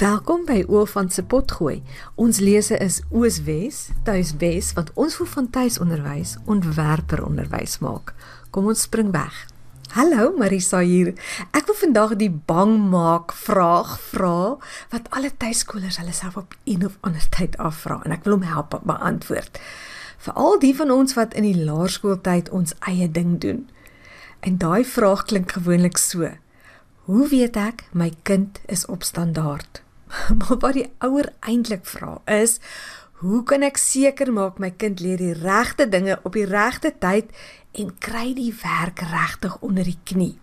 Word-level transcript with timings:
Welkom 0.00 0.46
by 0.48 0.62
Oofant 0.72 1.12
se 1.12 1.20
potgooi. 1.28 1.82
Ons 2.16 2.38
lese 2.40 2.78
is 2.80 3.02
Ooswes, 3.12 3.90
Tuiswes 4.06 4.70
wat 4.72 4.88
ons 4.96 5.18
vir 5.18 5.26
van 5.28 5.48
tuisonderwys 5.52 6.30
ontwerper 6.48 7.20
onderwys 7.20 7.74
maak. 7.84 8.14
Kom 8.48 8.70
ons 8.72 8.86
spring 8.86 9.10
weg. 9.12 9.34
Hallo 9.92 10.30
Marisa 10.38 10.80
hier. 10.80 11.10
Ek 11.52 11.68
wil 11.68 11.76
vandag 11.82 12.14
die 12.22 12.30
bang 12.32 12.78
maak 12.94 13.34
vraag 13.36 13.90
vra 14.06 14.54
wat 14.94 15.10
alle 15.12 15.34
tuiskolers 15.36 16.00
hulle 16.00 16.16
self 16.16 16.40
op 16.40 16.56
een 16.64 16.86
of 16.88 16.96
ander 17.04 17.28
tyd 17.36 17.60
afvra 17.60 17.98
en 18.00 18.16
ek 18.16 18.24
wil 18.24 18.38
hom 18.38 18.48
help 18.48 18.78
beantwoord. 18.80 19.60
Veral 20.24 20.56
die 20.64 20.72
van 20.80 20.94
ons 20.96 21.12
wat 21.20 21.36
in 21.36 21.44
die 21.44 21.60
laerskooltyd 21.60 22.48
ons 22.56 22.72
eie 22.88 23.10
ding 23.20 23.36
doen. 23.44 23.68
En 24.40 24.56
daai 24.64 24.80
vraag 24.80 25.28
klink 25.28 25.52
gewoonlik 25.60 26.00
so: 26.00 26.32
Hoe 27.04 27.28
weet 27.28 27.60
ek 27.60 27.84
my 27.92 28.08
kind 28.24 28.64
is 28.64 28.88
op 28.88 29.04
standaard? 29.04 29.84
Maar 30.38 30.58
wat 30.58 30.76
die 30.78 30.88
ouer 30.98 31.32
eintlik 31.40 31.86
vra 31.86 32.18
is, 32.24 32.58
hoe 33.20 33.42
kan 33.44 33.62
ek 33.62 33.76
seker 33.80 34.32
maak 34.32 34.58
my 34.58 34.70
kind 34.70 35.00
leer 35.04 35.20
die 35.20 35.34
regte 35.36 35.88
dinge 35.88 36.18
op 36.24 36.36
die 36.38 36.46
regte 36.48 36.92
tyd 36.98 37.32
en 37.76 37.92
kry 37.98 38.30
die 38.34 38.52
werk 38.62 39.02
regtig 39.12 39.58
onder 39.60 39.84
die 39.84 39.98
knie? 40.04 40.38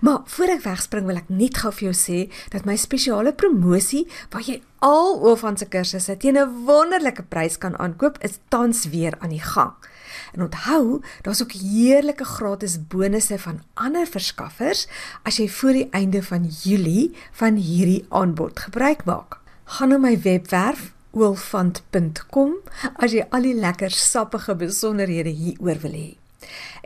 Maar 0.00 0.22
voor 0.24 0.54
ek 0.56 0.62
wegspring 0.64 1.06
wil 1.06 1.20
ek 1.20 1.28
net 1.28 1.60
gou 1.60 1.72
vir 1.74 1.90
jou 1.90 1.96
sê 1.96 2.20
dat 2.54 2.64
my 2.64 2.76
spesiale 2.80 3.34
promosie 3.36 4.06
waar 4.32 4.46
jy 4.46 4.56
al 4.80 5.18
oor 5.20 5.36
van 5.36 5.58
se 5.60 5.68
kursusse 5.68 6.16
teen 6.16 6.38
'n 6.40 6.64
wonderlike 6.64 7.28
prys 7.28 7.58
kan 7.58 7.76
aankoop 7.76 8.16
is 8.24 8.40
tans 8.48 8.88
weer 8.88 9.14
aan 9.20 9.36
die 9.36 9.44
gang. 9.44 9.76
En 10.34 10.42
onthou, 10.42 11.00
daar's 11.22 11.42
ook 11.42 11.52
heerlike 11.52 12.24
gratis 12.24 12.78
bonusse 12.86 13.38
van 13.38 13.62
ander 13.74 14.06
verskaffers 14.06 14.86
as 15.22 15.40
jy 15.40 15.48
voor 15.48 15.72
die 15.72 15.88
einde 15.90 16.22
van 16.22 16.46
Julie 16.62 17.10
van 17.32 17.54
hierdie 17.54 18.04
aanbod 18.08 18.58
gebruik 18.58 19.04
maak. 19.04 19.40
Gaan 19.64 19.88
na 19.88 19.98
my 19.98 20.16
webwerf 20.22 20.92
oolfant.com 21.10 22.56
as 23.02 23.14
jy 23.14 23.26
al 23.30 23.46
die 23.46 23.58
lekker 23.58 23.90
sappige 23.90 24.54
besonderhede 24.54 25.34
hieroor 25.34 25.82
wil 25.82 25.96
hê. 25.98 26.10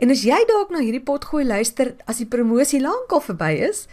En 0.01 0.11
as 0.11 0.25
jy 0.27 0.37
dalk 0.49 0.73
na 0.73 0.81
hierdie 0.83 1.03
potgooi 1.03 1.45
luister 1.47 1.93
as 2.09 2.19
die 2.19 2.27
promosie 2.29 2.81
lankal 2.83 3.23
verby 3.23 3.51
is, 3.69 3.85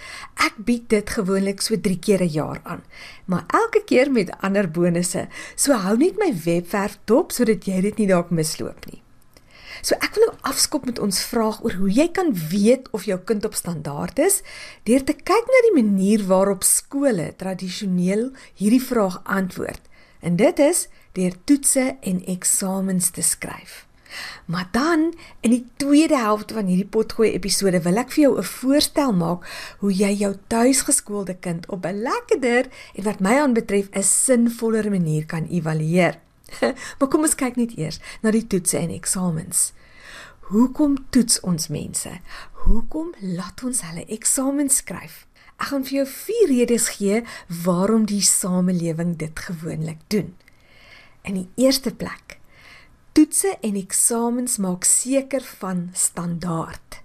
ek 0.43 0.59
bied 0.67 0.89
dit 0.93 1.15
gewoonlik 1.17 1.63
so 1.63 1.79
3 1.79 1.99
keer 2.07 2.25
'n 2.25 2.35
jaar 2.35 2.61
aan, 2.65 2.83
maar 3.27 3.45
elke 3.49 3.85
keer 3.87 4.11
met 4.11 4.35
ander 4.41 4.69
bonusse. 4.69 5.29
So 5.57 5.73
hou 5.73 5.97
net 5.97 6.19
my 6.19 6.33
webwerf 6.45 6.99
dop 7.05 7.33
sodat 7.33 7.65
jy 7.67 7.81
dit 7.81 7.99
nie 7.99 8.11
dalk 8.11 8.31
misloop 8.31 8.87
nie. 8.91 9.02
So 9.83 9.99
ek 9.99 10.15
wil 10.15 10.29
nou 10.29 10.35
afskop 10.47 10.85
met 10.87 11.01
ons 11.03 11.17
vraag 11.27 11.59
oor 11.67 11.75
hoe 11.81 11.91
jy 11.91 12.07
kan 12.15 12.31
weet 12.53 12.87
of 12.95 13.09
jou 13.09 13.19
kind 13.27 13.43
op 13.45 13.57
standaard 13.59 14.21
is 14.23 14.41
deur 14.87 15.03
te 15.03 15.17
kyk 15.19 15.51
na 15.51 15.63
die 15.67 15.77
manier 15.81 16.23
waarop 16.29 16.63
skole 16.63 17.33
tradisioneel 17.41 18.29
hierdie 18.61 18.83
vraag 18.83 19.19
antwoord. 19.27 19.83
En 20.23 20.39
dit 20.39 20.63
is 20.63 20.87
deur 21.19 21.35
toetse 21.45 21.97
en 21.99 22.23
eksamens 22.31 23.11
te 23.11 23.27
skryf. 23.27 23.83
Maar 24.47 24.69
dan 24.71 25.09
in 25.41 25.51
die 25.51 25.67
tweede 25.77 26.17
helfte 26.17 26.55
van 26.55 26.71
hierdie 26.71 26.87
potgooi 26.87 27.33
episode 27.33 27.83
wil 27.83 27.99
ek 27.99 28.15
vir 28.15 28.23
jou 28.23 28.35
'n 28.39 28.51
voorstel 28.55 29.13
maak 29.13 29.47
hoe 29.83 29.93
jy 29.93 30.13
jou 30.15 30.35
tuisgeskoolde 30.47 31.35
kind 31.35 31.67
op 31.67 31.87
'n 31.87 32.03
lekkerder 32.07 32.71
en 32.95 33.05
wat 33.05 33.21
my 33.21 33.35
aanbetref 33.43 33.89
'n 33.91 34.03
sinvoller 34.03 34.91
manier 34.91 35.27
kan 35.27 35.47
evalueer. 35.51 36.21
maar 36.99 37.09
kom 37.09 37.27
ons 37.27 37.39
kyk 37.39 37.59
net 37.61 37.77
eers 37.79 38.01
na 38.23 38.33
die 38.35 38.47
toetse 38.47 38.79
en 38.79 38.93
eksamens. 38.95 39.71
Hoekom 40.53 40.97
toets 41.15 41.41
ons 41.49 41.69
mense? 41.73 42.11
Hoekom 42.67 43.13
laat 43.21 43.63
ons 43.65 43.83
hulle 43.87 44.05
eksamens 44.13 44.83
skryf? 44.83 45.23
Ek 45.57 45.71
gaan 45.71 45.85
vir 45.87 46.01
jou 46.01 46.07
vier 46.11 46.49
redes 46.51 46.89
gee 46.99 47.21
waarom 47.65 48.09
die 48.11 48.23
samelewing 48.27 49.15
dit 49.21 49.45
gewoonlik 49.47 50.01
doen. 50.11 50.33
In 51.23 51.39
die 51.39 51.49
eerste 51.63 51.93
plek, 51.95 52.41
toetse 53.15 53.55
en 53.63 53.79
eksamens 53.79 54.59
maak 54.59 54.85
seker 54.89 55.45
van 55.61 55.91
standaard. 55.95 57.02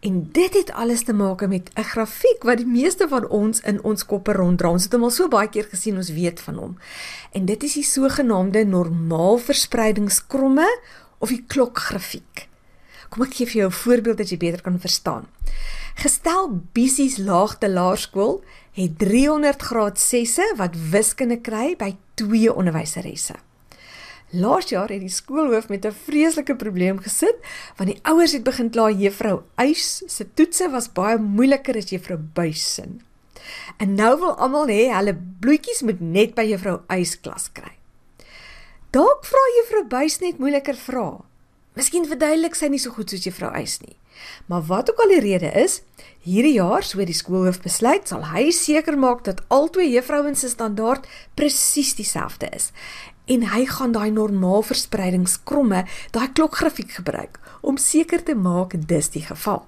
En 0.00 0.28
dit 0.32 0.54
het 0.54 0.72
alles 0.72 1.04
te 1.04 1.12
maak 1.12 1.46
met 1.46 1.70
'n 1.74 1.82
grafiek 1.82 2.42
wat 2.42 2.56
die 2.56 2.66
meeste 2.66 3.08
van 3.08 3.28
ons 3.28 3.60
in 3.60 3.82
ons 3.82 4.06
koppe 4.06 4.32
ronddra. 4.32 4.70
Ons 4.70 4.82
het 4.82 4.92
hom 4.92 5.02
al 5.02 5.10
so 5.10 5.28
baie 5.28 5.48
keer 5.48 5.64
gesien, 5.64 5.96
ons 5.96 6.10
weet 6.10 6.40
van 6.40 6.54
hom. 6.54 6.78
En 7.32 7.44
dit 7.44 7.62
is 7.62 7.72
die 7.72 7.84
sogenaamde 7.84 8.64
normaalverspreidingskromme 8.64 10.80
of 11.18 11.28
die 11.28 11.44
klokgrafiek. 11.46 12.48
Kom 13.08 13.22
ek 13.22 13.34
gee 13.34 13.46
vir 13.46 13.56
jou 13.56 13.68
'n 13.68 13.72
voorbeeld 13.72 14.16
dat 14.16 14.30
jy 14.30 14.36
beter 14.36 14.62
kan 14.62 14.80
verstaan. 14.80 15.26
Gestel 15.94 16.60
Bissies 16.72 17.16
Laagte 17.16 17.68
Laerskool 17.68 18.44
het 18.72 18.98
300 18.98 19.62
graad 19.62 19.98
6e 19.98 20.56
wat 20.56 20.76
wiskunde 20.90 21.40
kry 21.40 21.76
by 21.76 21.96
twee 22.14 22.54
onderwyseresse. 22.54 23.34
Laas 24.30 24.68
jaar 24.70 24.92
het 24.92 25.02
die 25.02 25.10
skoolhoof 25.10 25.68
met 25.68 25.84
'n 25.84 25.92
vreeslike 26.06 26.54
probleem 26.56 26.98
gesit 26.98 27.36
want 27.76 27.90
die 27.90 28.00
ouers 28.02 28.32
het 28.32 28.42
begin 28.42 28.70
kla 28.70 28.90
juffrou 28.90 29.42
Eys 29.56 30.02
se 30.06 30.26
toetse 30.34 30.70
was 30.70 30.92
baie 30.92 31.18
moeiliker 31.18 31.76
as 31.76 31.90
juffrou 31.90 32.18
Buys 32.18 32.74
se. 32.74 32.84
En 33.76 33.94
nou 33.94 34.18
wil 34.18 34.36
almal 34.36 34.66
hê 34.66 34.94
hulle 34.94 35.18
bloetjies 35.40 35.82
moet 35.82 36.00
net 36.00 36.34
by 36.34 36.42
juffrou 36.42 36.80
Eys 36.88 37.20
klas 37.20 37.50
kry. 37.52 37.72
Dalk 38.90 39.24
vra 39.24 39.40
juffrou 39.58 39.84
Buys 39.84 40.18
net 40.20 40.38
moeiliker 40.38 40.76
vrae. 40.76 41.22
Miskien 41.74 42.06
verduidelik 42.06 42.54
sy 42.54 42.68
nie 42.68 42.78
so 42.78 42.90
goed 42.90 43.10
soos 43.10 43.24
juffrou 43.24 43.50
Eys 43.54 43.80
nie. 43.80 43.96
Maar 44.46 44.62
wat 44.62 44.90
ook 44.90 44.98
al 44.98 45.08
die 45.08 45.20
rede 45.20 45.50
is, 45.52 45.82
hierdie 46.20 46.52
jaar, 46.52 46.82
so 46.82 47.04
die 47.04 47.14
skoolhoof 47.16 47.62
besluit, 47.62 48.08
sal 48.08 48.26
hy 48.34 48.50
seker 48.50 48.98
maak 48.98 49.24
dat 49.24 49.40
albei 49.48 49.86
juffrouens 49.88 50.40
se 50.40 50.48
standaard 50.48 51.06
presies 51.34 51.94
dieselfde 51.94 52.50
is 52.56 52.70
en 53.30 53.46
hy 53.52 53.64
gaan 53.70 53.92
daai 53.94 54.10
normaalverspreidingskromme, 54.14 55.84
daai 56.14 56.28
klokgrafiek 56.34 56.96
gebruik 56.98 57.38
om 57.62 57.78
seker 57.78 58.24
te 58.26 58.34
maak 58.34 58.74
dis 58.90 59.12
die 59.14 59.22
geval. 59.22 59.66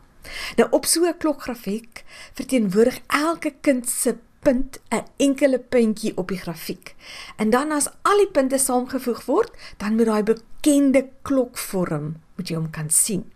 Nou 0.57 0.69
op 0.71 0.87
so 0.87 1.05
'n 1.07 1.19
klokgrafiek 1.19 2.05
verteenwoordig 2.35 3.01
elke 3.07 3.55
kind 3.61 3.89
se 3.89 4.17
punt 4.43 4.81
'n 4.91 5.05
enkele 5.17 5.59
puntjie 5.59 6.17
op 6.17 6.29
die 6.29 6.39
grafiek. 6.39 6.95
En 7.37 7.51
dan 7.51 7.73
as 7.73 7.89
al 8.03 8.17
die 8.17 8.31
punte 8.31 8.59
saamgevoeg 8.59 9.25
word, 9.25 9.51
dan 9.77 9.97
moet 9.97 10.07
daai 10.07 10.23
bekende 10.23 11.09
klokvorm 11.23 12.17
moet 12.37 12.49
jy 12.49 12.57
hom 12.57 12.71
kan 12.71 12.91
sien. 12.91 13.33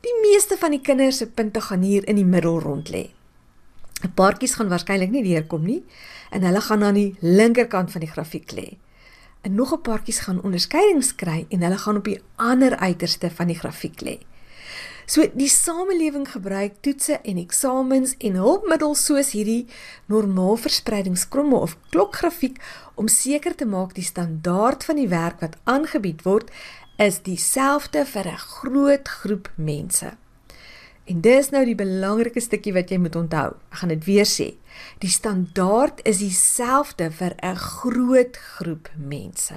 Die 0.00 0.14
meeste 0.22 0.56
van 0.56 0.70
die 0.70 0.80
kinders 0.80 1.16
se 1.16 1.26
punte 1.26 1.60
gaan 1.60 1.82
hier 1.82 2.08
in 2.08 2.16
die 2.16 2.24
middel 2.24 2.60
rond 2.60 2.88
lê. 2.88 3.10
'n 4.02 4.12
Paartjies 4.14 4.54
gaan 4.54 4.68
waarskynlik 4.68 5.10
nie 5.10 5.22
deurkom 5.22 5.64
nie 5.64 5.84
en 6.30 6.42
hulle 6.42 6.60
gaan 6.60 6.82
aan 6.82 6.94
die 6.94 7.16
linkerkant 7.20 7.92
van 7.92 8.00
die 8.00 8.10
grafiek 8.10 8.52
lê 8.52 8.76
en 9.40 9.54
nog 9.54 9.72
'n 9.72 9.80
paartjies 9.80 10.18
gaan 10.18 10.42
onderskeidings 10.42 11.14
kry 11.14 11.46
en 11.48 11.62
hulle 11.62 11.78
gaan 11.78 11.96
op 11.96 12.04
die 12.04 12.22
ander 12.36 12.76
uiterste 12.76 13.30
van 13.30 13.46
die 13.46 13.58
grafiek 13.58 14.00
lê. 14.00 14.18
So 15.10 15.26
die 15.34 15.48
samelewing 15.48 16.28
gebruik 16.30 16.72
toetse 16.80 17.18
en 17.26 17.36
eksamens 17.36 18.14
en 18.18 18.36
hulpmiddels 18.38 19.04
soos 19.04 19.32
hierdie 19.34 19.66
normaalverspreidingskromme 20.06 21.56
of 21.56 21.76
klokgrafiek 21.90 22.60
om 22.94 23.08
seker 23.08 23.54
te 23.54 23.66
maak 23.66 23.94
die 23.94 24.06
standaard 24.06 24.84
van 24.84 24.96
die 24.96 25.08
werk 25.08 25.40
wat 25.40 25.56
aangebied 25.64 26.22
word 26.22 26.50
is 26.96 27.22
dieselfde 27.26 28.04
vir 28.06 28.26
'n 28.26 28.38
groot 28.38 29.08
groep 29.08 29.50
mense. 29.56 30.19
En 31.04 31.20
dis 31.20 31.50
nou 31.50 31.64
die 31.64 31.74
belangrike 31.74 32.40
stukkie 32.40 32.72
wat 32.72 32.90
jy 32.90 32.98
moet 32.98 33.16
onthou. 33.16 33.54
Ek 33.72 33.80
gaan 33.82 33.88
dit 33.88 34.04
weer 34.04 34.28
sê. 34.28 34.54
Die 35.02 35.10
standaard 35.10 36.00
is 36.04 36.18
dieselfde 36.18 37.10
vir 37.10 37.34
'n 37.42 37.56
groot 37.56 38.36
groep 38.36 38.90
mense. 38.96 39.54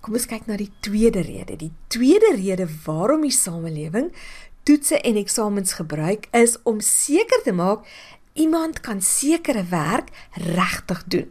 Kom 0.00 0.14
ons 0.14 0.26
kyk 0.26 0.46
na 0.46 0.56
die 0.56 0.72
tweede 0.80 1.20
rede. 1.20 1.56
Die 1.56 1.72
tweede 1.88 2.34
rede 2.36 2.68
waarom 2.84 3.22
die 3.22 3.30
samelewing 3.30 4.12
toetse 4.62 5.00
en 5.00 5.16
eksamens 5.16 5.72
gebruik 5.72 6.28
is 6.32 6.58
om 6.62 6.80
seker 6.80 7.42
te 7.44 7.52
maak 7.52 7.86
iemand 8.32 8.80
kan 8.80 9.00
sekere 9.00 9.64
werk 9.64 10.08
regtig 10.32 11.04
doen. 11.04 11.30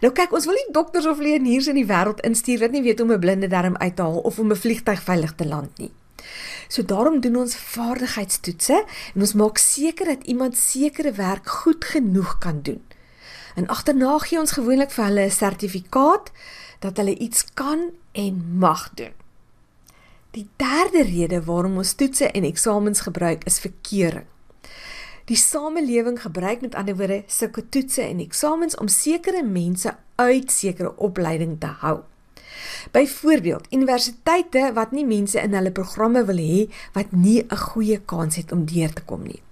Nou 0.00 0.12
kyk, 0.14 0.32
ons 0.32 0.46
wil 0.46 0.54
nie 0.54 0.72
dokters 0.74 1.06
of 1.10 1.18
leerniers 1.18 1.66
in 1.66 1.80
die 1.80 1.88
wêreld 1.88 2.22
instuur 2.26 2.62
wat 2.62 2.74
nie 2.74 2.82
weet 2.82 3.00
hoe 3.02 3.08
om 3.08 3.14
'n 3.14 3.20
blinde 3.20 3.48
darm 3.48 3.76
uit 3.76 3.96
te 3.96 4.02
haal 4.02 4.18
of 4.18 4.38
om 4.38 4.50
'n 4.50 4.56
vliegtyg 4.56 5.02
veilig 5.02 5.34
te 5.34 5.46
land 5.46 5.78
nie. 5.78 5.90
So 6.68 6.84
daarom 6.84 7.20
doen 7.20 7.36
ons 7.36 7.56
vaardigheidstoetse 7.56 8.84
en 9.14 9.20
ons 9.20 9.34
maak 9.34 9.58
seker 9.58 10.06
dat 10.06 10.24
iemand 10.24 10.56
sekere 10.56 11.12
werk 11.12 11.48
goed 11.48 11.84
genoeg 11.84 12.38
kan 12.38 12.62
doen. 12.62 12.82
En 13.54 13.66
agterna 13.66 14.18
gee 14.18 14.40
ons 14.40 14.52
gewoonlik 14.52 14.90
vir 14.90 15.04
hulle 15.04 15.24
'n 15.24 15.30
sertifikaat 15.30 16.32
dat 16.78 16.96
hulle 16.96 17.18
iets 17.18 17.44
kan 17.54 17.90
en 18.12 18.58
mag 18.58 18.90
doen. 18.94 19.12
Die 20.30 20.48
derde 20.56 21.02
rede 21.02 21.44
waarom 21.44 21.76
ons 21.76 21.92
toetse 21.92 22.30
en 22.30 22.44
eksamens 22.44 23.00
gebruik 23.00 23.44
is 23.44 23.60
verkeuring. 23.60 24.24
Die 25.24 25.36
samelewing 25.36 26.22
gebruik 26.22 26.60
met 26.60 26.74
ander 26.74 26.96
woorde 26.96 27.22
sulke 27.26 27.68
toetse 27.68 28.02
en 28.02 28.18
eksamens 28.18 28.76
om 28.76 28.88
sekere 28.88 29.42
mense 29.42 29.96
uit 30.14 30.50
sekere 30.52 30.96
opleiding 30.96 31.60
te 31.60 31.66
hou. 31.66 32.00
Byvoorbeeld, 32.92 33.66
universiteite 33.70 34.70
wat 34.74 34.92
nie 34.92 35.06
mense 35.06 35.40
in 35.40 35.54
hulle 35.54 35.72
programme 35.72 36.24
wil 36.24 36.36
hê 36.36 36.68
wat 36.92 37.12
nie 37.12 37.42
'n 37.42 37.56
goeie 37.56 38.00
kans 38.04 38.36
het 38.36 38.52
om 38.52 38.64
deur 38.64 38.92
te 38.92 39.02
kom 39.02 39.22
nie. 39.22 39.42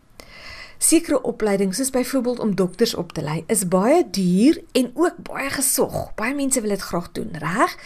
Sekere 0.81 1.23
opleidings 1.23 1.77
soos 1.77 1.91
byvoorbeeld 1.91 2.39
om 2.39 2.55
dokters 2.55 2.95
op 2.95 3.13
te 3.13 3.23
lei 3.23 3.45
is 3.47 3.69
baie 3.69 4.11
duur 4.11 4.63
en 4.73 4.91
ook 4.95 5.17
baie 5.17 5.51
gesog. 5.51 6.15
Baie 6.15 6.35
mense 6.35 6.61
wil 6.61 6.71
dit 6.71 6.81
graag 6.81 7.13
doen, 7.13 7.29
reg? 7.33 7.77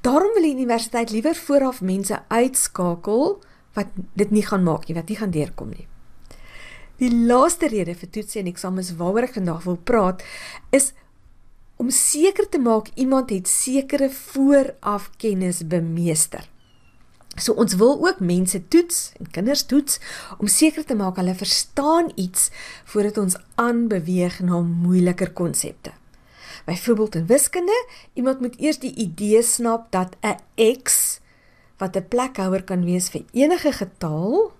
Daarom 0.00 0.34
wil 0.34 0.42
die 0.42 0.54
universiteit 0.54 1.10
liewer 1.10 1.34
vooraf 1.34 1.80
mense 1.80 2.22
uitskakel 2.28 3.42
wat 3.72 3.86
dit 4.12 4.30
nie 4.30 4.44
gaan 4.46 4.62
maak 4.62 4.86
nie, 4.86 4.96
wat 4.96 5.08
nie 5.08 5.16
gaan 5.16 5.30
deurkom 5.30 5.72
nie. 5.72 5.86
Die 7.00 7.10
laaste 7.10 7.66
rede 7.72 7.94
vir 7.94 8.10
toetse 8.14 8.38
en 8.38 8.50
eksamens 8.52 8.92
waaroor 9.00 9.30
ek 9.30 9.38
vandag 9.40 9.64
wil 9.64 9.78
praat 9.80 10.20
is 10.76 10.92
om 11.76 11.90
seker 11.90 12.48
te 12.48 12.58
maak 12.58 12.90
iemand 12.94 13.30
het 13.30 13.48
sekere 13.48 14.10
vooraf 14.10 15.10
kennis 15.16 15.66
bemeester. 15.66 16.48
So 17.36 17.56
ons 17.56 17.74
wil 17.80 17.96
ook 17.96 18.20
mense 18.20 18.68
toets 18.68 19.12
en 19.16 19.30
kinders 19.30 19.64
toets 19.64 19.98
om 20.38 20.46
seker 20.46 20.84
te 20.84 20.94
maak 20.94 21.16
hulle 21.16 21.34
verstaan 21.34 22.12
iets 22.14 22.50
voordat 22.84 23.18
ons 23.18 23.36
aanbeweeg 23.54 24.40
na 24.44 24.60
moeiliker 24.60 25.32
konsepte. 25.32 25.94
Byvoorbeeld 26.64 27.14
in 27.14 27.26
wiskunde, 27.26 27.86
iemand 28.14 28.40
moet 28.40 28.60
eers 28.60 28.78
die 28.78 28.94
idee 28.94 29.42
snap 29.42 29.90
dat 29.90 30.16
'n 30.20 30.36
x 30.78 31.20
wat 31.78 31.96
'n 31.96 32.08
plekhouer 32.08 32.62
kan 32.62 32.84
wees 32.84 33.08
vir 33.08 33.24
enige 33.32 33.72
getal, 33.72 34.52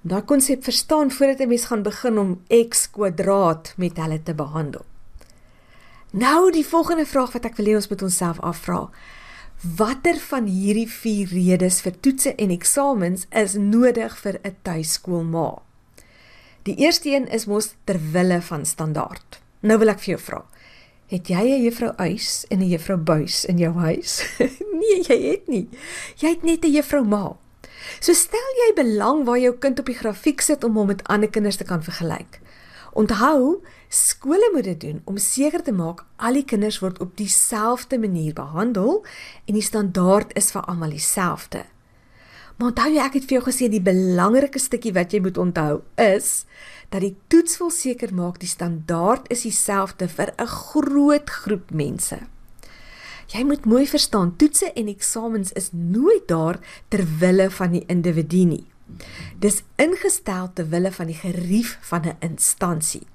daai 0.00 0.22
konsep 0.22 0.62
verstaan 0.64 1.10
voordat 1.10 1.40
'n 1.40 1.48
mens 1.48 1.64
gaan 1.64 1.82
begin 1.82 2.18
om 2.18 2.40
x 2.68 2.90
kwadraat 2.90 3.74
met 3.76 3.96
hulle 3.96 4.22
te 4.22 4.34
behandel. 4.34 4.84
Nou 6.10 6.50
die 6.50 6.66
volgende 6.66 7.06
vraag 7.06 7.32
wat 7.32 7.44
ek 7.46 7.58
wil 7.60 7.66
hê 7.70 7.74
ons 7.78 7.86
moet 7.88 8.02
onsself 8.02 8.40
afvra. 8.42 8.88
Watter 9.76 10.16
van 10.18 10.48
hierdie 10.50 10.88
vier 10.90 11.28
redes 11.30 11.78
vir 11.84 11.94
toetse 12.02 12.32
en 12.34 12.50
eksamens 12.50 13.26
is 13.30 13.54
nodig 13.54 14.16
vir 14.18 14.40
'n 14.42 14.56
tuiskoolma? 14.62 15.62
Die 16.62 16.74
eerste 16.76 17.08
een 17.08 17.28
is 17.28 17.46
mos 17.46 17.74
ter 17.84 18.00
wille 18.12 18.42
van 18.42 18.66
standaard. 18.66 19.40
Nou 19.60 19.78
wil 19.78 19.88
ek 19.88 20.00
vir 20.00 20.16
jou 20.16 20.18
vra. 20.18 20.44
Het 21.06 21.28
jy 21.28 21.44
'n 21.46 21.62
juffrou 21.62 21.92
Uys 21.98 22.44
en 22.50 22.58
'n 22.58 22.68
juffrou 22.68 22.98
Buys 22.98 23.44
in 23.44 23.58
jou 23.58 23.72
huis? 23.72 24.22
nee, 24.80 25.02
jy 25.02 25.30
het 25.30 25.48
nie. 25.48 25.68
Jy 26.16 26.28
het 26.28 26.42
net 26.42 26.64
'n 26.64 26.72
juffrou 26.72 27.04
Ma. 27.04 27.36
So 28.00 28.12
stel 28.12 28.50
jy 28.66 28.74
belang 28.74 29.24
waar 29.24 29.38
jou 29.38 29.52
kind 29.58 29.78
op 29.78 29.86
die 29.86 29.94
grafiek 29.94 30.40
sit 30.40 30.64
om 30.64 30.76
hom 30.76 30.86
met 30.86 31.04
ander 31.04 31.30
kinders 31.30 31.56
te 31.56 31.64
kan 31.64 31.82
vergelyk. 31.82 32.40
Onthou, 33.00 33.62
skole 33.88 34.50
moet 34.52 34.64
dit 34.64 34.80
doen 34.80 34.98
om 35.08 35.16
seker 35.16 35.62
te 35.64 35.72
maak 35.72 36.02
al 36.20 36.36
die 36.36 36.44
kinders 36.44 36.82
word 36.82 36.98
op 37.00 37.14
dieselfde 37.16 37.96
manier 37.98 38.34
behandel 38.36 38.98
en 39.48 39.56
die 39.56 39.64
standaard 39.64 40.34
is 40.36 40.50
vir 40.52 40.66
almal 40.68 40.92
dieselfde. 40.92 41.62
Maar 42.58 42.74
onthou 42.74 42.90
ek 43.00 43.16
het 43.16 43.28
vir 43.30 43.38
jou 43.38 43.44
gesê 43.46 43.70
die 43.72 43.80
belangrike 43.80 44.60
stukkie 44.60 44.92
wat 44.92 45.14
jy 45.16 45.22
moet 45.24 45.40
onthou 45.40 45.80
is 46.04 46.44
dat 46.92 47.00
die 47.06 47.14
toets 47.32 47.56
wil 47.62 47.72
seker 47.72 48.12
maak 48.12 48.36
die 48.42 48.50
standaard 48.50 49.30
is 49.32 49.46
dieselfde 49.48 50.08
vir 50.08 50.34
'n 50.36 50.46
groot 50.46 51.30
groep 51.30 51.70
mense. 51.70 52.18
Jy 53.32 53.44
moet 53.44 53.64
mooi 53.64 53.86
verstaan, 53.86 54.36
toetse 54.36 54.72
en 54.74 54.88
eksamens 54.88 55.52
is 55.52 55.70
nooit 55.72 56.28
daar 56.28 56.58
ter 56.88 57.06
wille 57.18 57.50
van 57.50 57.70
die 57.70 57.84
individu 57.86 58.44
nie. 58.44 58.69
Dis 59.38 59.62
ingestel 59.76 60.52
te 60.52 60.66
wille 60.68 60.92
van 60.92 61.06
die 61.06 61.18
gerief 61.18 61.78
van 61.80 62.02
'n 62.06 62.16
instansie. 62.20 63.06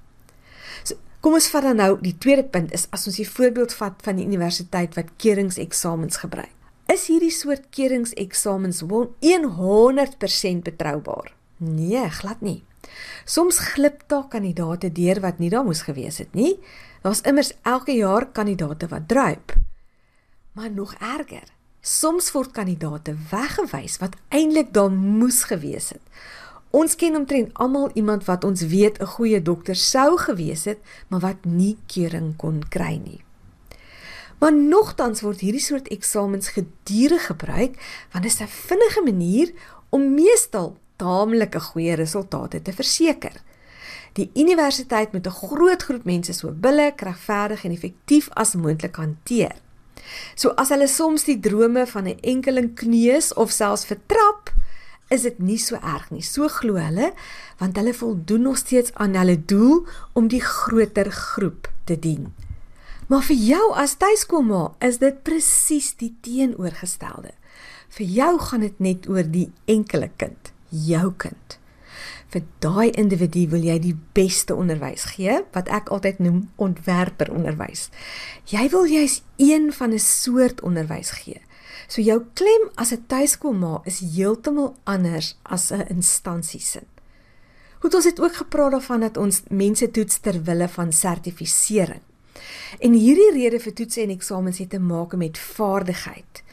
So, 0.83 0.95
kom 1.19 1.33
ons 1.33 1.47
vat 1.47 1.63
dan 1.63 1.75
nou 1.75 1.97
die 2.01 2.17
tweede 2.17 2.43
punt 2.43 2.71
is 2.71 2.87
as 2.91 3.07
ons 3.07 3.15
die 3.15 3.29
voorbeeld 3.29 3.73
vat 3.73 3.93
van 4.01 4.15
die 4.15 4.25
universiteit 4.25 4.95
wat 4.95 5.15
keringseksamens 5.17 6.17
gebruik. 6.17 6.53
Is 6.85 7.07
hierdie 7.07 7.31
soort 7.31 7.69
keringseksamens 7.69 8.81
100% 8.81 10.63
betroubaar? 10.63 11.33
Nee, 11.57 12.09
glad 12.09 12.41
nie. 12.41 12.63
Soms 13.25 13.57
glip 13.73 14.03
daar 14.07 14.27
kandidate 14.29 14.91
deur 14.91 15.19
wat 15.23 15.39
nie 15.41 15.49
daar 15.49 15.65
moes 15.65 15.81
gewees 15.81 16.17
het 16.21 16.33
nie. 16.37 16.59
Daar's 17.01 17.21
immers 17.25 17.53
elke 17.63 17.91
jaar 17.95 18.27
kandidate 18.31 18.87
wat 18.87 19.07
druip. 19.07 19.55
Maar 20.51 20.71
nog 20.71 20.93
erger, 20.93 21.49
Soms 21.85 22.31
word 22.33 22.49
kandidate 22.49 23.13
weggewys 23.29 23.99
wat 24.01 24.15
eintlik 24.33 24.71
daar 24.73 24.89
moes 24.89 25.43
gewees 25.45 25.91
het. 25.93 26.01
Ons 26.73 26.95
ken 26.97 27.13
omtrent 27.15 27.51
almal 27.61 27.91
iemand 27.93 28.25
wat 28.25 28.43
ons 28.43 28.63
weet 28.71 28.97
'n 28.99 29.05
goeie 29.05 29.41
dokter 29.41 29.75
sou 29.75 30.17
gewees 30.17 30.65
het, 30.65 30.79
maar 31.07 31.19
wat 31.19 31.45
nie 31.45 31.77
keuring 31.85 32.35
kon 32.35 32.63
kry 32.69 32.97
nie. 33.03 33.21
Maar 34.39 34.53
nogtans 34.53 35.21
word 35.21 35.39
hierdie 35.39 35.61
soort 35.61 35.87
eksamens 35.87 36.47
gedurig 36.57 37.25
gebruik 37.25 37.77
want 38.11 38.23
dit 38.23 38.33
is 38.33 38.41
'n 38.41 38.47
vinnige 38.47 39.01
manier 39.01 39.53
om 39.89 40.13
meestal 40.13 40.77
taamlike 40.95 41.59
goeie 41.59 41.93
resultate 41.93 42.61
te 42.61 42.73
verseker. 42.73 43.41
Die 44.13 44.31
universiteit 44.33 45.11
moet 45.11 45.27
'n 45.27 45.39
groot 45.47 45.83
groep 45.83 46.03
mense 46.03 46.33
so 46.33 46.51
billik, 46.51 47.01
regverdig 47.01 47.63
en 47.63 47.71
effektief 47.71 48.29
as 48.29 48.55
moontlik 48.55 48.95
hanteer. 48.95 49.64
So 50.35 50.53
as 50.59 50.71
hulle 50.73 50.87
soms 50.91 51.25
die 51.27 51.39
drome 51.39 51.85
van 51.87 52.07
'n 52.07 52.19
enkeling 52.21 52.75
kneus 52.75 53.33
of 53.33 53.51
selfs 53.51 53.85
vertrap, 53.85 54.53
is 55.09 55.21
dit 55.21 55.39
nie 55.39 55.57
so 55.57 55.75
erg 55.75 56.09
nie. 56.11 56.21
So 56.21 56.47
glo 56.47 56.75
hulle, 56.75 57.13
want 57.57 57.77
hulle 57.77 57.93
voldoen 57.93 58.41
nog 58.41 58.57
steeds 58.57 58.93
aan 58.93 59.15
hulle 59.15 59.37
doel 59.45 59.85
om 60.13 60.27
die 60.27 60.41
groter 60.41 61.11
groep 61.11 61.69
te 61.83 61.99
dien. 61.99 62.33
Maar 63.07 63.23
vir 63.23 63.35
jou 63.35 63.73
as 63.73 63.95
tuiskoolma 63.95 64.75
is 64.79 64.97
dit 64.97 65.23
presies 65.23 65.93
die 65.95 66.15
teenoorgestelde. 66.21 67.31
Vir 67.89 68.05
jou 68.05 68.39
gaan 68.39 68.59
dit 68.59 68.79
net 68.79 69.07
oor 69.07 69.23
die 69.23 69.51
enkele 69.65 70.09
kind, 70.17 70.51
jou 70.69 71.13
kind 71.17 71.59
vir 72.33 72.43
daai 72.59 72.91
individu 72.91 73.47
wil 73.49 73.63
jy 73.63 73.79
die 73.79 73.95
beste 74.13 74.55
onderwys 74.55 75.03
gee 75.15 75.41
wat 75.53 75.69
ek 75.69 75.89
altyd 75.89 76.19
noem 76.19 76.49
ontwerper 76.55 77.31
onderwys. 77.31 77.89
Jy 78.45 78.69
wil 78.69 78.85
jy's 78.85 79.21
een 79.37 79.73
van 79.73 79.93
'n 79.93 79.99
soort 79.99 80.61
onderwys 80.61 81.11
gee. 81.11 81.41
So 81.87 82.01
jou 82.01 82.23
klem 82.33 82.69
as 82.75 82.91
'n 82.91 83.05
tuiskoolma 83.07 83.81
is 83.85 83.99
heeltemal 83.99 84.75
anders 84.83 85.37
as 85.43 85.71
'n 85.71 85.87
instansie 85.89 86.59
sin. 86.59 86.87
Goed, 87.79 87.93
ons 87.93 88.05
het 88.05 88.19
ook 88.19 88.35
gepraat 88.35 88.71
daarvan 88.71 88.99
dat 88.99 89.17
ons 89.17 89.41
mense 89.49 89.91
toets 89.91 90.17
ter 90.17 90.43
wille 90.43 90.67
van 90.67 90.91
sertifisering. 90.91 92.01
En 92.79 92.93
hierdie 92.93 93.31
rede 93.31 93.59
vir 93.59 93.73
toetse 93.73 94.01
en 94.01 94.09
eksamens 94.09 94.57
het 94.57 94.69
te 94.69 94.79
maak 94.79 95.15
met 95.15 95.37
vaardigheid. 95.37 96.43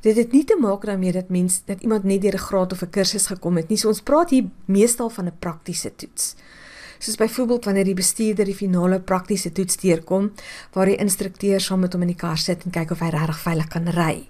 Dit 0.00 0.16
het 0.16 0.32
nie 0.32 0.44
te 0.44 0.56
maak 0.60 0.84
daarmee 0.86 1.12
dat 1.12 1.28
mens 1.28 1.62
dat 1.66 1.80
iemand 1.82 2.04
net 2.04 2.22
deur 2.22 2.34
'n 2.34 2.46
graad 2.48 2.72
of 2.72 2.82
'n 2.82 2.90
kursus 2.90 3.26
gekom 3.26 3.56
het 3.56 3.68
nie. 3.68 3.78
So 3.78 3.88
ons 3.88 4.00
praat 4.00 4.30
hier 4.30 4.44
meestal 4.64 5.10
van 5.10 5.26
'n 5.26 5.38
praktiese 5.38 5.94
toets. 5.94 6.34
Soos 6.98 7.16
byvoorbeeld 7.16 7.64
wanneer 7.64 7.84
die 7.84 7.94
bestuurder 7.94 8.44
die 8.44 8.54
finale 8.54 9.00
praktiese 9.00 9.52
toets 9.52 9.76
deurkom 9.76 10.32
waar 10.72 10.86
die 10.86 10.96
instrukteur 10.96 11.60
saam 11.60 11.80
met 11.80 11.92
hom 11.92 12.02
in 12.02 12.08
die 12.08 12.16
kar 12.16 12.38
sit 12.38 12.64
en 12.64 12.70
kyk 12.70 12.90
of 12.90 12.98
hy 12.98 13.10
regtig 13.14 13.38
veilig 13.38 13.68
kan 13.68 13.88
ry. 13.88 14.28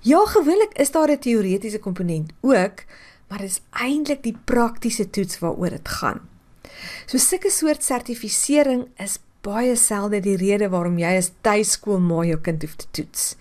Ja, 0.00 0.20
gewoonlik 0.26 0.78
is 0.78 0.90
daar 0.90 1.10
'n 1.10 1.18
teoretiese 1.18 1.78
komponent 1.78 2.32
ook, 2.40 2.84
maar 3.28 3.38
dit 3.38 3.50
is 3.50 3.60
eintlik 3.70 4.22
die 4.22 4.36
praktiese 4.44 5.10
toets 5.10 5.38
waaroor 5.38 5.70
dit 5.70 5.88
gaan. 5.88 6.20
So 7.06 7.18
sulke 7.18 7.50
soort 7.50 7.82
sertifisering 7.82 8.86
is 8.96 9.18
baie 9.40 9.76
selde 9.76 10.20
die 10.20 10.36
rede 10.36 10.68
waarom 10.68 10.98
jy 10.98 11.16
as 11.16 11.32
tuiskool 11.40 12.00
maar 12.00 12.26
jou 12.26 12.40
kind 12.40 12.62
hoef 12.62 12.76
te 12.76 12.86
toets 12.90 13.36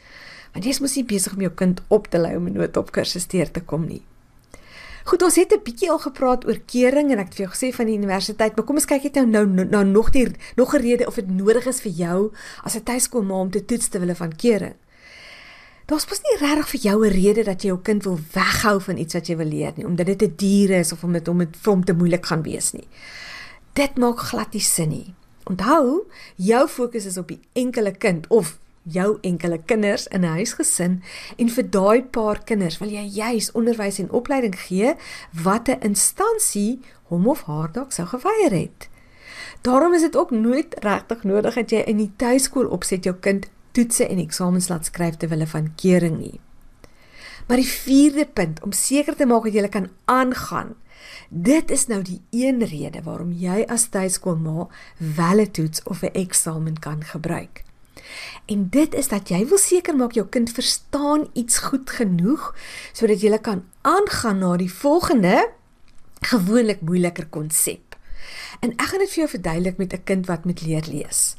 want 0.54 0.66
jy 0.66 0.70
is 0.70 0.80
mos 0.80 0.96
nie 0.96 1.04
besig 1.04 1.34
om 1.34 1.42
jou 1.42 1.52
kind 1.52 1.82
op 1.90 2.08
te 2.08 2.18
lei 2.18 2.36
om 2.38 2.48
'n 2.48 2.54
noodopkursus 2.54 3.26
te 3.26 3.46
te 3.52 3.62
kom 3.62 3.86
nie. 3.88 4.04
Goed, 5.04 5.22
ons 5.22 5.36
het 5.36 5.52
'n 5.52 5.64
bietjie 5.64 5.90
al 5.92 6.00
gepraat 6.00 6.46
oor 6.46 6.60
kering 6.66 7.12
en 7.12 7.20
ek 7.20 7.26
het 7.26 7.36
vir 7.36 7.46
jou 7.46 7.56
gesê 7.56 7.76
van 7.76 7.86
die 7.86 7.98
universiteit, 7.98 8.56
maar 8.56 8.66
kom 8.66 8.76
ons 8.76 8.86
kyk 8.86 9.04
net 9.04 9.16
nou 9.16 9.26
nou, 9.26 9.46
nou 9.46 9.66
nou 9.66 9.84
nog 9.84 10.12
die 10.12 10.32
nog 10.56 10.74
'n 10.74 10.82
rede 10.82 11.08
of 11.08 11.16
dit 11.16 11.30
nodig 11.30 11.66
is 11.66 11.82
vir 11.82 11.92
jou 11.92 12.32
as 12.64 12.76
'n 12.76 12.84
tuiskoolma 12.84 13.34
om 13.34 13.52
te 13.52 13.66
toets 13.66 13.88
te 13.88 14.00
wille 14.00 14.16
van 14.16 14.36
kering. 14.36 14.76
Daar's 15.86 16.08
mos 16.08 16.22
nie 16.24 16.48
regtig 16.48 16.70
vir 16.70 16.80
jou 16.80 17.06
'n 17.06 17.12
rede 17.12 17.44
dat 17.44 17.62
jy 17.62 17.68
jou 17.68 17.80
kind 17.82 18.04
wil 18.04 18.20
weghou 18.34 18.82
van 18.82 18.98
iets 18.98 19.14
wat 19.14 19.28
jy 19.28 19.36
wil 19.36 19.48
leer 19.48 19.74
nie, 19.76 19.86
omdat 19.86 20.06
dit 20.06 20.22
'n 20.22 20.34
dier 20.36 20.70
is 20.70 20.92
of 20.92 21.04
omdat 21.04 21.28
hom 21.28 21.38
dit 21.38 21.58
vir 21.58 21.74
hom 21.74 21.84
te 21.84 21.94
moeilik 21.94 22.26
gaan 22.26 22.44
wees 22.44 22.72
nie. 22.72 22.88
Dit 23.74 23.98
maak 23.98 24.20
glad 24.20 24.54
nie 24.54 24.62
sin 24.62 24.90
nie. 24.90 25.14
Onthou, 25.44 26.08
jou 26.36 26.68
fokus 26.68 27.06
is 27.06 27.18
op 27.18 27.28
die 27.28 27.40
enkele 27.54 27.92
kind 27.92 28.28
of 28.28 28.58
jou 28.84 29.18
enkele 29.22 29.62
kinders 29.66 30.08
in 30.08 30.22
'n 30.22 30.36
huisgesin 30.38 31.04
en 31.38 31.50
vir 31.50 31.70
daai 31.70 32.04
paar 32.04 32.44
kinders 32.44 32.78
wil 32.78 32.90
jy 32.90 33.06
juis 33.06 33.52
onderwys 33.52 34.00
en 34.00 34.12
opleiding 34.12 34.60
gee 34.60 34.96
wat 35.44 35.68
'n 35.68 35.82
instansie 35.82 36.80
hom 37.04 37.28
of 37.28 37.44
haar 37.44 37.72
dalk 37.72 37.92
sou 37.92 38.08
geweier 38.08 38.52
het. 38.52 38.90
Daarom 39.62 39.94
is 39.94 40.02
dit 40.02 40.16
ook 40.16 40.32
nooit 40.32 40.76
regtig 40.80 41.24
nodig 41.24 41.54
dat 41.54 41.70
jy 41.70 41.84
in 41.88 41.98
die 41.98 42.12
tuiskool 42.16 42.68
opset 42.68 43.04
jou 43.04 43.16
kind 43.16 43.50
toetse 43.72 44.08
en 44.08 44.18
eksamens 44.18 44.68
laat 44.68 44.86
skryf 44.86 45.18
te 45.18 45.28
wille 45.28 45.48
van 45.48 45.72
kering 45.76 46.18
nie. 46.18 46.40
Maar 47.48 47.58
die 47.58 47.68
vierde 47.68 48.26
punt 48.26 48.62
om 48.64 48.72
seker 48.72 49.16
te 49.16 49.26
maak 49.26 49.44
dat 49.44 49.54
jy 49.54 49.70
kan 49.70 49.90
aangaan. 50.06 50.76
Dit 51.30 51.72
is 51.72 51.88
nou 51.88 52.02
die 52.02 52.22
een 52.32 52.64
rede 52.66 53.02
waarom 53.04 53.32
jy 53.32 53.64
as 53.68 53.90
tuiskoolma 53.90 54.68
wel 54.98 55.40
'n 55.40 55.52
toets 55.52 55.84
of 55.84 56.04
'n 56.04 56.14
eksamen 56.14 56.80
kan 56.80 57.04
gebruik. 57.04 57.64
En 58.46 58.70
dit 58.70 58.94
is 58.94 59.08
dat 59.08 59.30
jy 59.30 59.46
wil 59.48 59.62
seker 59.62 59.96
maak 59.96 60.16
jou 60.18 60.26
kind 60.28 60.52
verstaan 60.52 61.28
iets 61.34 61.58
goed 61.70 61.90
genoeg 61.90 62.52
sodat 62.94 63.22
jy 63.22 63.38
kan 63.38 63.64
aangaan 63.82 64.40
na 64.40 64.56
die 64.58 64.72
volgende 64.72 65.50
gewoonlik 66.24 66.82
moeiliker 66.82 67.28
konsep. 67.28 67.98
En 68.60 68.72
ek 68.78 68.92
gaan 68.92 69.04
dit 69.04 69.12
vir 69.12 69.24
jou 69.24 69.30
verduidelik 69.30 69.78
met 69.78 69.94
'n 69.94 70.04
kind 70.04 70.26
wat 70.28 70.46
met 70.46 70.62
leer 70.62 70.86
lees. 70.88 71.36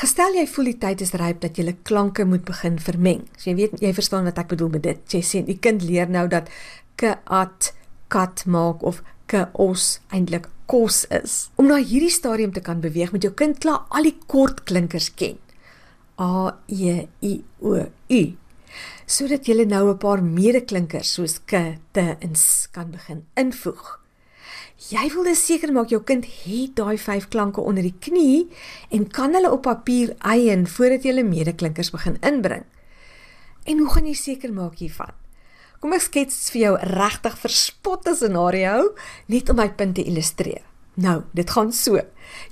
Gestel 0.00 0.34
jy 0.34 0.46
voel 0.46 0.64
die 0.64 0.78
tyd 0.78 1.00
is 1.00 1.12
ryp 1.12 1.40
dat 1.40 1.58
jy 1.58 1.76
klanke 1.82 2.24
moet 2.24 2.44
begin 2.44 2.78
vermeng. 2.78 3.26
So 3.36 3.50
jy 3.50 3.56
weet 3.56 3.80
jy 3.80 3.92
verstaan 3.92 4.24
wat 4.24 4.38
ek 4.38 4.48
bedoel 4.48 4.68
met 4.68 4.82
dit. 4.82 5.00
Jy 5.12 5.22
sê 5.22 5.42
die 5.44 5.58
kind 5.58 5.82
leer 5.82 6.08
nou 6.08 6.28
dat 6.28 6.48
k 6.96 7.16
at 7.24 7.72
kat 8.08 8.44
maak 8.46 8.82
of 8.82 9.02
k 9.26 9.48
os 9.52 10.00
eintlik 10.10 10.48
kos 10.70 11.04
is. 11.10 11.50
Om 11.56 11.66
na 11.66 11.76
hierdie 11.76 12.10
stadium 12.10 12.52
te 12.52 12.60
kan 12.60 12.80
beweeg 12.80 13.12
met 13.12 13.22
jou 13.26 13.32
kind 13.34 13.58
klaar 13.58 13.84
al 13.88 14.06
die 14.06 14.16
kort 14.26 14.64
klinkers 14.64 15.10
ken. 15.14 15.38
A 16.20 16.58
E 16.68 17.08
I 17.22 17.34
O 17.60 17.74
U 18.08 18.22
sodat 19.10 19.48
jy 19.48 19.64
nou 19.64 19.90
'n 19.90 19.98
paar 19.98 20.22
medeklinkers 20.22 21.14
soos 21.14 21.40
k, 21.46 21.78
t 21.92 21.98
en 21.98 22.34
s 22.36 22.68
kan 22.70 22.90
begin 22.90 23.26
invoeg. 23.34 23.98
Jy 24.88 25.10
wil 25.12 25.24
dus 25.24 25.46
seker 25.46 25.72
maak 25.72 25.90
jou 25.90 26.00
kind 26.02 26.24
het 26.24 26.76
daai 26.76 26.96
vyf 26.96 27.28
klanke 27.28 27.60
onder 27.60 27.82
die 27.82 27.98
knie 28.00 28.48
en 28.90 29.10
kan 29.10 29.34
hulle 29.34 29.50
op 29.50 29.62
papier 29.62 30.14
eien 30.20 30.66
voordat 30.66 31.02
jy 31.02 31.10
hulle 31.12 31.28
medeklinkers 31.28 31.90
begin 31.90 32.16
inbring. 32.22 32.64
En 33.64 33.78
hoe 33.78 33.90
gaan 33.90 34.06
jy 34.06 34.14
seker 34.14 34.52
maak 34.52 34.78
hiervan? 34.78 35.12
Kom 35.80 35.92
ek 35.92 36.00
skets 36.00 36.50
vir 36.50 36.60
jou 36.60 36.74
regtig 36.76 37.38
verspotte 37.38 38.14
scenario 38.14 38.94
net 39.28 39.50
om 39.50 39.56
my 39.56 39.68
punt 39.68 39.94
te 39.94 40.04
illustreer. 40.04 40.69
Nou, 41.00 41.22
dit 41.32 41.50
gaan 41.50 41.70
so. 41.72 41.96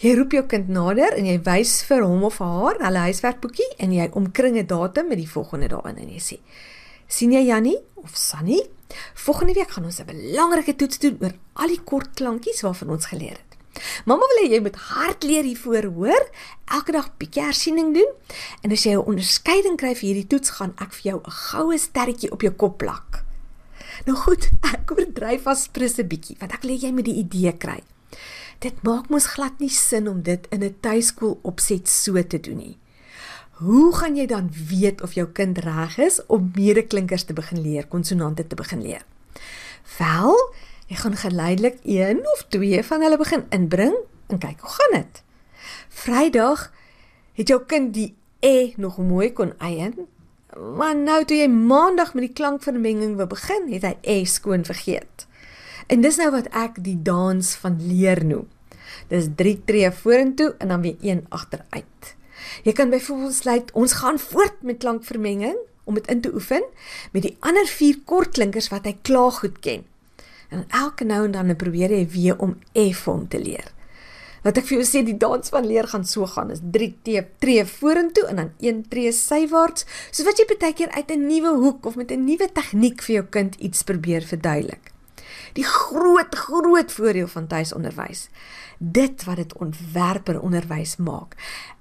Jy 0.01 0.15
roep 0.17 0.33
jou 0.33 0.41
kind 0.49 0.71
nader 0.73 1.13
en 1.19 1.27
jy 1.29 1.37
wys 1.45 1.83
vir 1.85 2.05
hom 2.07 2.23
of 2.25 2.39
haar 2.41 2.79
hulle 2.81 3.03
huiswerkboekie 3.11 3.67
en 3.85 3.93
jy 3.93 4.09
omkring 4.17 4.57
'n 4.57 4.67
datum 4.67 5.09
met 5.09 5.19
die 5.19 5.29
volgende 5.29 5.69
daarin 5.69 5.99
en 5.99 6.09
jy 6.09 6.21
sê: 6.21 6.39
"Sien 7.07 7.33
jy 7.33 7.45
Jannie 7.45 7.79
of 7.97 8.17
Sunny? 8.17 8.63
Volgende 9.15 9.53
week 9.53 9.71
gaan 9.71 9.85
ons 9.85 10.01
'n 10.01 10.07
belangrike 10.07 10.77
toets 10.77 10.99
doen 10.99 11.19
oor 11.21 11.35
al 11.53 11.69
die 11.69 11.83
kort 11.85 12.15
klankies 12.15 12.61
waarvan 12.61 12.91
ons 12.91 13.07
geleer 13.07 13.37
het. 13.37 13.57
Mamma 14.05 14.25
wil 14.27 14.45
hê 14.45 14.53
jy 14.53 14.61
moet 14.61 14.77
hard 14.77 15.23
leer 15.23 15.45
hiervoor, 15.45 15.85
hoor? 15.85 16.31
Elke 16.65 16.93
dag 16.93 17.17
bietjie 17.17 17.43
hersiening 17.43 17.95
doen. 17.95 18.13
En 18.63 18.73
as 18.73 18.85
jy 18.85 18.93
'n 18.93 19.05
onderskeiding 19.05 19.77
kry 19.77 19.95
vir 19.95 20.09
hierdie 20.09 20.27
toets, 20.27 20.51
gaan 20.51 20.75
ek 20.79 20.93
vir 20.93 21.03
jou 21.11 21.21
'n 21.21 21.31
goue 21.31 21.79
sterretjie 21.79 22.33
op 22.33 22.41
jou 22.41 22.53
kop 22.53 22.79
plak." 22.79 23.25
Nou 24.07 24.17
goed, 24.17 24.51
ek 24.73 24.91
oordryf 24.91 25.43
vas 25.43 25.69
prisse 25.69 26.05
bietjie, 26.05 26.37
want 26.39 26.53
ek 26.53 26.63
wil 26.63 26.71
hê 26.71 26.81
jy 26.81 26.93
moet 26.93 27.05
die 27.05 27.19
idee 27.19 27.53
kry. 27.53 27.83
Dit 28.59 28.83
maak 28.83 29.07
mos 29.07 29.27
glad 29.37 29.61
nie 29.63 29.71
sin 29.71 30.09
om 30.11 30.23
dit 30.27 30.47
in 30.51 30.65
'n 30.65 30.77
tuiskool 30.81 31.39
opset 31.43 31.89
so 31.89 32.27
te 32.27 32.41
doen 32.41 32.57
nie. 32.57 32.79
Hoe 33.51 33.95
gaan 33.95 34.17
jy 34.17 34.27
dan 34.27 34.51
weet 34.69 35.03
of 35.03 35.13
jou 35.13 35.27
kind 35.27 35.59
reg 35.59 35.99
is 35.99 36.27
om 36.27 36.51
medeklinkers 36.55 37.25
te 37.25 37.33
begin 37.33 37.61
leer, 37.61 37.87
konsonante 37.87 38.47
te 38.47 38.55
begin 38.55 38.83
leer? 38.83 39.05
Wel, 39.99 40.55
jy 40.87 40.97
gaan 40.97 41.17
geleidelik 41.17 41.79
een 41.85 42.19
of 42.19 42.47
twee 42.49 42.83
van 42.83 43.01
hulle 43.01 43.19
begin 43.19 43.45
inbring 43.51 43.95
en 44.27 44.39
kyk 44.39 44.61
hoe 44.61 44.71
gaan 44.71 45.01
dit. 45.01 45.23
Vrydag 45.89 46.73
het 47.33 47.49
jou 47.49 47.63
kind 47.67 47.95
die 47.95 48.15
e 48.41 48.73
nog 48.77 48.99
mooi 48.99 49.33
kon 49.33 49.53
eien, 49.59 49.95
maar 50.77 50.97
nou 50.97 51.25
toe 51.25 51.37
jy 51.37 51.49
maandag 51.49 52.15
met 52.15 52.23
die 52.23 52.35
klankvermenging 52.35 53.17
wil 53.17 53.27
begin, 53.27 53.73
het 53.73 53.83
hy 53.83 53.97
e 54.03 54.25
skoon 54.25 54.65
vergeet. 54.65 55.28
En 55.89 56.03
dis 56.05 56.17
nou 56.21 56.29
wat 56.35 56.51
ek 56.53 56.83
die 56.85 56.99
dans 57.01 57.55
van 57.63 57.79
leer 57.81 58.21
noem. 58.21 58.45
Dis 59.09 59.31
3 59.41 59.55
tree 59.65 59.89
vorentoe 60.03 60.51
en 60.61 60.73
dan 60.75 60.83
weer 60.85 60.97
1 61.01 61.23
agteruit. 61.33 62.11
Jy 62.65 62.75
kan 62.77 62.93
byvoorbeeld 62.93 63.35
sluit, 63.35 63.71
ons 63.73 63.95
gaan 64.03 64.19
voort 64.21 64.61
met 64.63 64.83
klankvermenging 64.85 65.57
om 65.89 65.97
dit 65.97 66.11
in 66.13 66.21
te 66.21 66.33
oefen 66.35 66.67
met 67.13 67.25
die 67.25 67.37
ander 67.41 67.65
4 67.67 68.03
kortklinkers 68.05 68.69
wat 68.69 68.85
hy 68.85 68.99
klaar 69.03 69.33
goed 69.39 69.57
ken. 69.65 69.87
En 70.53 70.67
elke 70.69 71.09
nou 71.09 71.23
en 71.25 71.33
dan 71.33 71.57
probeer 71.57 71.97
jy 71.97 72.05
weer 72.13 72.37
om 72.37 72.59
F 72.77 73.09
om 73.09 73.25
te 73.29 73.41
leer. 73.41 73.73
Wat 74.45 74.61
ek 74.61 74.69
vir 74.69 74.79
jou 74.79 74.87
sê, 74.87 75.03
die 75.05 75.17
dans 75.17 75.49
van 75.51 75.67
leer 75.67 75.89
gaan 75.89 76.05
so 76.05 76.29
gaan. 76.29 76.53
Is 76.53 76.61
3 76.61 76.91
tree 77.03 77.25
tree 77.41 77.65
vorentoe 77.65 78.29
en 78.29 78.45
dan 78.45 78.53
1 78.61 78.85
tree 78.93 79.13
sywaarts, 79.13 79.89
soos 80.13 80.29
wat 80.29 80.37
jy 80.37 80.51
baie 80.53 80.77
keer 80.77 80.93
uit 80.93 81.11
'n 81.17 81.27
nuwe 81.27 81.57
hoek 81.65 81.89
of 81.89 81.97
met 81.97 82.13
'n 82.13 82.29
nuwe 82.29 82.53
tegniek 82.53 83.01
vir 83.03 83.15
jou 83.15 83.27
kind 83.41 83.57
iets 83.57 83.83
probeer 83.83 84.23
verduidelik 84.23 84.93
die 85.53 85.65
groot 85.65 86.35
groot 86.35 86.93
voordeel 86.93 87.29
van 87.29 87.47
tuisonderwys. 87.47 88.29
Dit 88.79 89.25
wat 89.25 89.37
dit 89.37 89.55
ontwerper 89.59 90.41
onderwys 90.41 90.97
maak, 90.97 91.35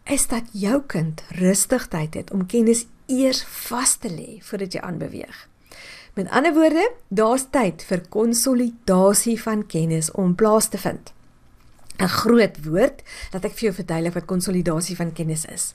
is 0.03 0.27
dat 0.27 0.43
jou 0.51 0.81
kind 0.87 1.23
rustig 1.39 1.87
tyd 1.87 2.13
het 2.13 2.31
om 2.31 2.45
kennis 2.45 2.85
eers 3.05 3.43
vas 3.67 3.95
te 3.95 4.09
lê 4.11 4.39
voordat 4.43 4.73
jy 4.73 4.81
aanbeweeg. 4.81 5.47
Met 6.17 6.29
ander 6.29 6.53
woorde, 6.53 6.91
daar's 7.07 7.45
tyd 7.53 7.83
vir 7.85 8.07
konsolidasie 8.09 9.37
van 9.41 9.65
kennis 9.69 10.11
om 10.11 10.35
plaas 10.35 10.67
te 10.73 10.77
vind. 10.81 11.13
'n 11.99 12.07
groot 12.07 12.57
woord 12.65 13.01
dat 13.31 13.45
ek 13.45 13.53
vir 13.57 13.69
jou 13.69 13.73
verduidelik 13.73 14.13
wat 14.13 14.25
konsolidasie 14.25 14.95
van 14.95 15.13
kennis 15.13 15.45
is. 15.45 15.73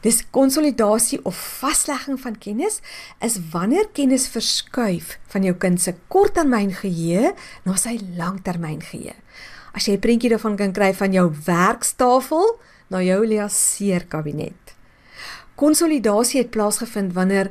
Dis 0.00 0.24
konsolidasie 0.30 1.20
of 1.24 1.36
vaslegging 1.60 2.20
van 2.20 2.38
kennis 2.38 2.80
is 3.20 3.38
wanneer 3.52 3.88
kennis 3.92 4.28
verskuif 4.28 5.18
van 5.28 5.42
jou 5.42 5.54
kind 5.54 5.80
se 5.80 5.94
korttermyn 6.08 6.72
geheue 6.72 7.34
na 7.64 7.76
sy 7.76 7.98
langtermyn 8.16 8.80
geheue. 8.80 9.14
As 9.74 9.86
jy 9.86 9.94
'n 9.94 10.00
prentjie 10.00 10.30
daarvan 10.30 10.56
kan 10.56 10.72
kry 10.72 10.94
van 10.94 11.12
jou 11.12 11.30
werkstafel 11.44 12.58
na 12.88 13.02
jou 13.02 13.26
leerkabinet. 13.26 14.74
Konsolidasie 15.54 16.40
het 16.40 16.50
plaasgevind 16.50 17.12
wanneer 17.12 17.50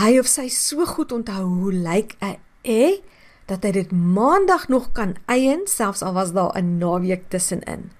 hy 0.00 0.18
of 0.18 0.26
sy 0.26 0.48
so 0.48 0.84
goed 0.86 1.12
onthou 1.12 1.44
hoe 1.44 1.72
lyk 1.72 2.16
'n 2.20 2.36
e 2.62 3.00
dat 3.48 3.64
hy 3.64 3.72
dit 3.72 3.92
maandag 3.92 4.68
nog 4.68 4.90
kan 4.92 5.16
eien 5.26 5.64
selfs 5.68 6.02
al 6.04 6.12
was 6.12 6.32
daar 6.36 6.52
'n 6.56 6.78
naweek 6.78 7.28
tussenin. 7.28 7.90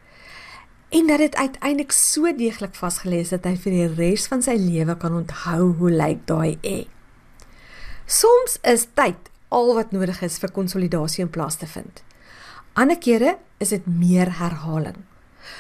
En 0.88 1.06
dat 1.06 1.18
dit 1.18 1.36
uiteindelik 1.36 1.92
so 1.92 2.36
deeglik 2.36 2.74
vasgelê 2.74 3.20
is 3.20 3.28
dat 3.28 3.44
hy 3.44 3.56
vir 3.56 3.72
die 3.72 3.94
res 3.94 4.26
van 4.26 4.42
sy 4.42 4.56
lewe 4.56 4.96
kan 4.96 5.14
onthou 5.14 5.72
hoe 5.78 5.90
lyk 5.90 6.26
daai 6.26 6.58
e. 6.60 6.86
Soms 8.06 8.58
is 8.62 8.86
tyd 8.94 9.28
al 9.48 9.74
wat 9.74 9.90
nodig 9.92 10.22
is 10.22 10.38
vir 10.38 10.50
konsolidasie 10.50 11.24
in 11.24 11.30
plaas 11.30 11.56
te 11.56 11.66
vind. 11.66 12.02
Ander 12.72 12.98
kere 12.98 13.38
is 13.58 13.68
dit 13.68 13.86
meer 13.86 14.38
herhaling. 14.38 15.04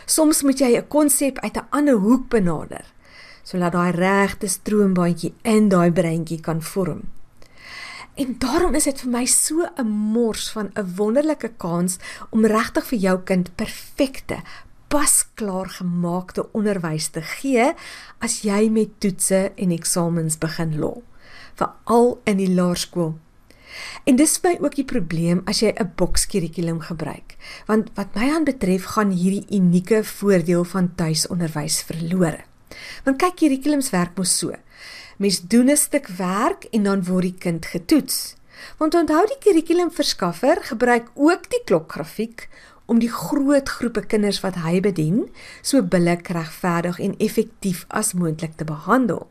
Soms 0.06 0.42
moet 0.42 0.58
jy 0.58 0.76
'n 0.76 0.88
konsep 0.88 1.38
uit 1.38 1.56
'n 1.56 1.66
ander 1.70 1.96
hoek 1.96 2.28
benader 2.28 2.84
sodat 3.42 3.72
daai 3.72 3.92
regte 3.92 4.46
stroombaantjie 4.46 5.34
in 5.42 5.68
daai 5.68 5.90
breintjie 5.90 6.40
kan 6.40 6.62
vorm. 6.62 7.02
En 8.18 8.34
daarom 8.38 8.74
is 8.74 8.88
dit 8.88 9.00
vir 9.04 9.10
my 9.14 9.26
so 9.30 9.66
'n 9.78 9.86
mors 9.86 10.50
van 10.50 10.70
'n 10.74 10.94
wonderlike 10.96 11.52
kans 11.56 11.98
om 12.30 12.44
regtig 12.44 12.86
vir 12.86 12.98
jou 12.98 13.18
kind 13.22 13.54
perfekte, 13.54 14.42
pasklaar 14.88 15.68
gemaakte 15.68 16.52
onderwys 16.52 17.08
te 17.08 17.22
gee 17.22 17.74
as 18.18 18.42
jy 18.42 18.68
met 18.70 19.00
toetse 19.00 19.52
en 19.54 19.70
eksamens 19.70 20.38
begin 20.38 20.78
lol, 20.78 21.02
veral 21.54 22.20
in 22.24 22.36
die 22.36 22.54
laerskool. 22.54 23.18
En 24.04 24.16
dis 24.16 24.40
by 24.40 24.58
ook 24.60 24.74
die 24.74 24.84
probleem 24.84 25.42
as 25.44 25.60
jy 25.60 25.74
'n 25.76 25.92
bokskurrikulum 25.96 26.80
gebruik, 26.80 27.36
want 27.66 27.90
wat 27.94 28.14
my 28.14 28.30
aan 28.30 28.44
betref 28.44 28.84
gaan 28.84 29.10
hierdie 29.10 29.46
unieke 29.50 30.04
voordeel 30.04 30.64
van 30.64 30.94
tuisonderwys 30.94 31.82
verlore. 31.82 32.44
Want 33.04 33.18
kyk, 33.18 33.36
kurrikulums 33.36 33.90
werk 33.90 34.16
mos 34.16 34.38
so. 34.38 34.52
Mens 35.18 35.40
doen 35.40 35.70
'n 35.70 35.76
stuk 35.76 36.06
werk 36.06 36.64
en 36.70 36.82
dan 36.82 37.04
word 37.04 37.22
die 37.22 37.38
kind 37.38 37.66
getoets. 37.66 38.36
Want 38.78 38.94
onthou 38.94 39.26
die 39.26 39.38
kurrikulumverskaffer 39.38 40.62
gebruik 40.62 41.10
ook 41.14 41.50
die 41.50 41.62
klokgrafiek 41.64 42.48
om 42.86 42.98
die 42.98 43.10
groot 43.10 43.68
groepe 43.68 44.06
kinders 44.06 44.40
wat 44.40 44.54
hy 44.54 44.80
bedien 44.80 45.28
so 45.62 45.82
billik 45.82 46.28
regverdig 46.28 46.98
en 46.98 47.16
effektief 47.18 47.84
as 47.88 48.12
moontlik 48.12 48.56
te 48.56 48.64
behandel. 48.64 49.26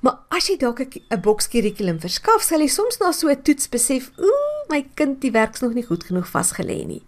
Maar 0.00 0.18
as 0.28 0.48
jy 0.48 0.56
dalk 0.60 0.80
'n 0.80 1.20
bokskurrikulum 1.20 2.00
verskaf, 2.00 2.42
sal 2.42 2.60
jy 2.60 2.68
soms 2.68 2.98
na 2.98 3.12
so 3.12 3.28
'n 3.28 3.42
toets 3.42 3.68
besef, 3.68 4.10
ooh, 4.18 4.68
my 4.68 4.86
kind, 4.94 5.20
die 5.20 5.30
werk's 5.30 5.60
nog 5.60 5.74
nie 5.74 5.86
goed 5.86 6.04
genoeg 6.04 6.28
vasgelê 6.28 6.86
nie. 6.86 7.02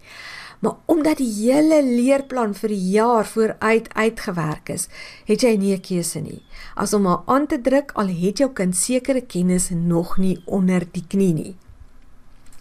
Maar 0.59 0.75
omdat 0.85 1.17
die 1.17 1.31
hele 1.31 1.79
leerplan 1.83 2.53
vir 2.53 2.73
die 2.73 2.89
jaar 2.91 3.27
vooruit 3.27 3.87
uitgewerk 3.93 4.69
is, 4.69 4.87
het 5.25 5.41
jy 5.41 5.55
nie 5.55 5.73
'n 5.75 5.81
keuse 5.81 6.19
nie. 6.19 6.43
As 6.75 6.93
om 6.93 7.01
maar 7.01 7.23
aan 7.25 7.47
te 7.47 7.61
druk 7.61 7.91
al 7.95 8.07
het 8.07 8.37
jou 8.37 8.51
kind 8.53 8.75
sekere 8.75 9.21
kennis 9.21 9.69
nog 9.69 10.17
nie 10.17 10.41
onder 10.45 10.87
die 10.91 11.05
knie 11.07 11.33
nie. 11.33 11.55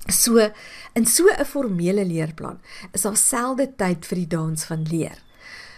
So 0.06 0.50
in 0.94 1.06
so 1.06 1.24
'n 1.28 1.44
formele 1.44 2.04
leerplan 2.04 2.58
is 2.92 3.02
daar 3.02 3.16
selde 3.16 3.66
tyd 3.76 4.06
vir 4.06 4.16
die 4.16 4.26
dans 4.26 4.64
van 4.64 4.82
leer. 4.82 5.18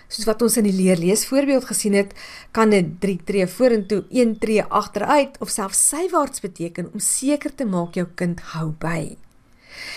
Soos 0.08 0.26
wat 0.26 0.42
ons 0.42 0.56
in 0.56 0.64
die 0.64 0.74
leerlees 0.74 1.26
voorbeeld 1.26 1.64
gesien 1.64 1.92
het, 1.92 2.14
kan 2.50 2.70
dit 2.70 3.00
3 3.00 3.20
tree 3.24 3.46
vorentoe, 3.46 4.04
1 4.10 4.38
tree 4.38 4.62
agteruit 4.62 5.38
of 5.38 5.48
selfs 5.48 5.88
sywaarts 5.88 6.40
beteken 6.40 6.90
om 6.92 6.98
seker 6.98 7.54
te 7.54 7.64
maak 7.64 7.94
jou 7.94 8.06
kind 8.14 8.40
hou 8.40 8.72
by. 8.78 9.16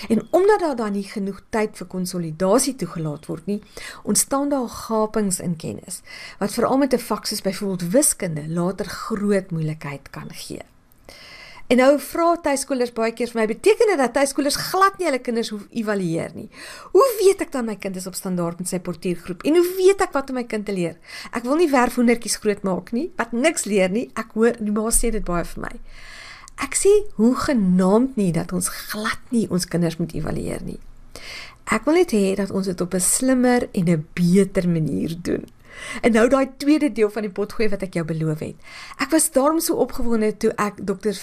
En 0.10 0.28
omdat 0.30 0.60
daar 0.60 0.76
dan 0.76 0.92
nie 0.92 1.08
genoeg 1.08 1.42
tyd 1.50 1.78
vir 1.78 1.88
konsolidasie 1.88 2.76
toegelaat 2.76 3.26
word 3.26 3.46
nie, 3.46 3.62
ontstaan 4.04 4.50
daar 4.50 4.70
gapings 4.70 5.40
in 5.40 5.56
kennis 5.56 6.02
wat 6.40 6.54
veral 6.54 6.78
met 6.78 6.94
'n 6.94 7.00
vak 7.00 7.26
soos 7.26 7.42
byvoorbeeld 7.42 7.92
wiskunde 7.92 8.48
later 8.48 8.86
groot 8.86 9.52
moeilikheid 9.52 10.10
kan 10.10 10.30
gee. 10.34 10.62
En 11.68 11.80
nou 11.80 11.94
vra 12.00 12.26
tuiskolers 12.44 12.92
baie 12.94 13.14
keer 13.16 13.30
vir 13.32 13.40
my, 13.40 13.46
beteken 13.48 13.88
dit 13.88 13.98
dat 13.98 14.14
tuiskolers 14.14 14.58
glad 14.70 14.98
nie 15.00 15.08
hulle 15.08 15.22
kinders 15.24 15.50
hoef 15.54 15.64
evalueer 15.72 16.36
nie? 16.36 16.50
Hoe 16.92 17.06
weet 17.22 17.42
ek 17.46 17.54
dan 17.56 17.66
my 17.66 17.76
kind 17.80 17.96
is 17.96 18.08
op 18.10 18.18
standaard 18.20 18.60
met 18.60 18.70
sy 18.70 18.82
portuïergroep? 18.84 19.46
En 19.48 19.56
hoe 19.56 19.70
weet 19.78 20.04
ek 20.06 20.12
wat 20.14 20.30
om 20.30 20.36
my 20.36 20.44
kind 20.44 20.68
te 20.68 20.76
leer? 20.76 21.00
Ek 21.32 21.48
wil 21.48 21.56
nie 21.62 21.70
werfhoendertjies 21.72 22.36
grootmaak 22.44 22.92
nie, 22.92 23.08
wat 23.18 23.32
niks 23.32 23.66
leer 23.66 23.90
nie. 23.94 24.10
Ek 24.20 24.36
hoor 24.36 24.60
die 24.60 24.76
ma 24.76 24.92
sê 24.92 25.14
dit 25.16 25.24
baie 25.26 25.48
vir 25.48 25.64
my. 25.64 25.74
Ek 26.62 26.76
sê 26.78 26.92
hoe 27.16 27.36
genaamd 27.36 28.16
nie 28.16 28.32
dat 28.32 28.54
ons 28.54 28.70
glad 28.70 29.20
nie 29.30 29.48
ons 29.50 29.66
kinders 29.66 29.98
moet 29.98 30.14
evalueer 30.14 30.62
nie. 30.64 30.80
Ek 31.72 31.86
wil 31.88 32.02
net 32.02 32.12
hê 32.12 32.36
dat 32.36 32.52
ons 32.52 32.68
dit 32.68 32.82
op 32.82 32.94
'n 32.94 33.00
slimmer 33.00 33.70
en 33.72 33.90
'n 33.90 34.08
beter 34.14 34.70
manier 34.70 35.16
doen. 35.22 35.46
En 36.02 36.12
nou 36.12 36.28
daai 36.30 36.48
tweede 36.58 36.92
deel 36.92 37.10
van 37.10 37.22
die 37.22 37.32
potgooi 37.32 37.70
wat 37.70 37.82
ek 37.82 37.94
jou 37.94 38.06
beloof 38.06 38.40
het. 38.40 38.56
Ek 39.02 39.10
was 39.10 39.32
daarom 39.32 39.60
so 39.60 39.76
opgewonde 39.84 40.38
toe 40.38 40.54
ek 40.62 40.80
Dr 40.86 41.14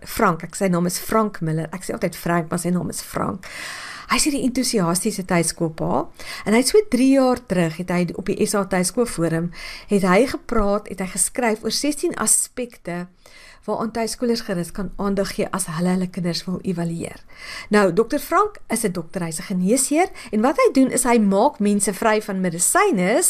Frank, 0.00 0.42
ek 0.42 0.54
sy 0.54 0.70
naam 0.72 0.86
is 0.86 0.98
Frank 0.98 1.40
Miller. 1.40 1.68
Ek 1.72 1.84
sê 1.84 1.96
altyd 1.96 2.16
Frank, 2.16 2.50
maar 2.50 2.58
sy 2.62 2.72
naam 2.74 2.88
is 2.88 3.02
Frank. 3.02 3.46
Hy 4.12 4.18
sê 4.20 4.32
die 4.34 4.42
entoesiastiese 4.44 5.24
tuiskoolpa 5.24 6.02
en 6.44 6.52
hy 6.52 6.58
het 6.60 6.68
so 6.68 6.80
3 6.92 7.06
jaar 7.14 7.40
terug 7.48 7.78
het 7.80 7.92
hy 7.94 8.02
op 8.20 8.28
die 8.28 8.44
SA 8.44 8.66
tuiskool 8.68 9.06
forum 9.08 9.52
het 9.88 10.04
hy 10.04 10.26
gepraat, 10.28 10.90
het 10.92 11.00
hy 11.00 11.08
geskryf 11.14 11.64
oor 11.64 11.72
16 11.72 12.18
aspekte 12.20 13.06
waaraan 13.64 13.92
tuiskolers 13.94 14.40
gerus 14.40 14.72
kan 14.72 14.92
aandag 14.96 15.34
gee 15.34 15.48
as 15.50 15.66
hulle 15.70 15.94
hulle 15.94 16.10
kinders 16.10 16.44
wil 16.44 16.58
evalueer. 16.62 17.20
Nou, 17.70 17.92
Dr 17.92 18.18
Frank 18.18 18.58
is 18.68 18.84
'n 18.84 18.92
dokter, 18.92 19.22
hy's 19.22 19.38
'n 19.38 19.50
geneesheer 19.54 20.08
en 20.30 20.40
wat 20.40 20.56
hy 20.56 20.72
doen 20.72 20.90
is 20.90 21.04
hy 21.04 21.18
maak 21.18 21.58
mense 21.58 21.94
vry 21.94 22.22
van 22.22 22.40
medisyne 22.40 23.20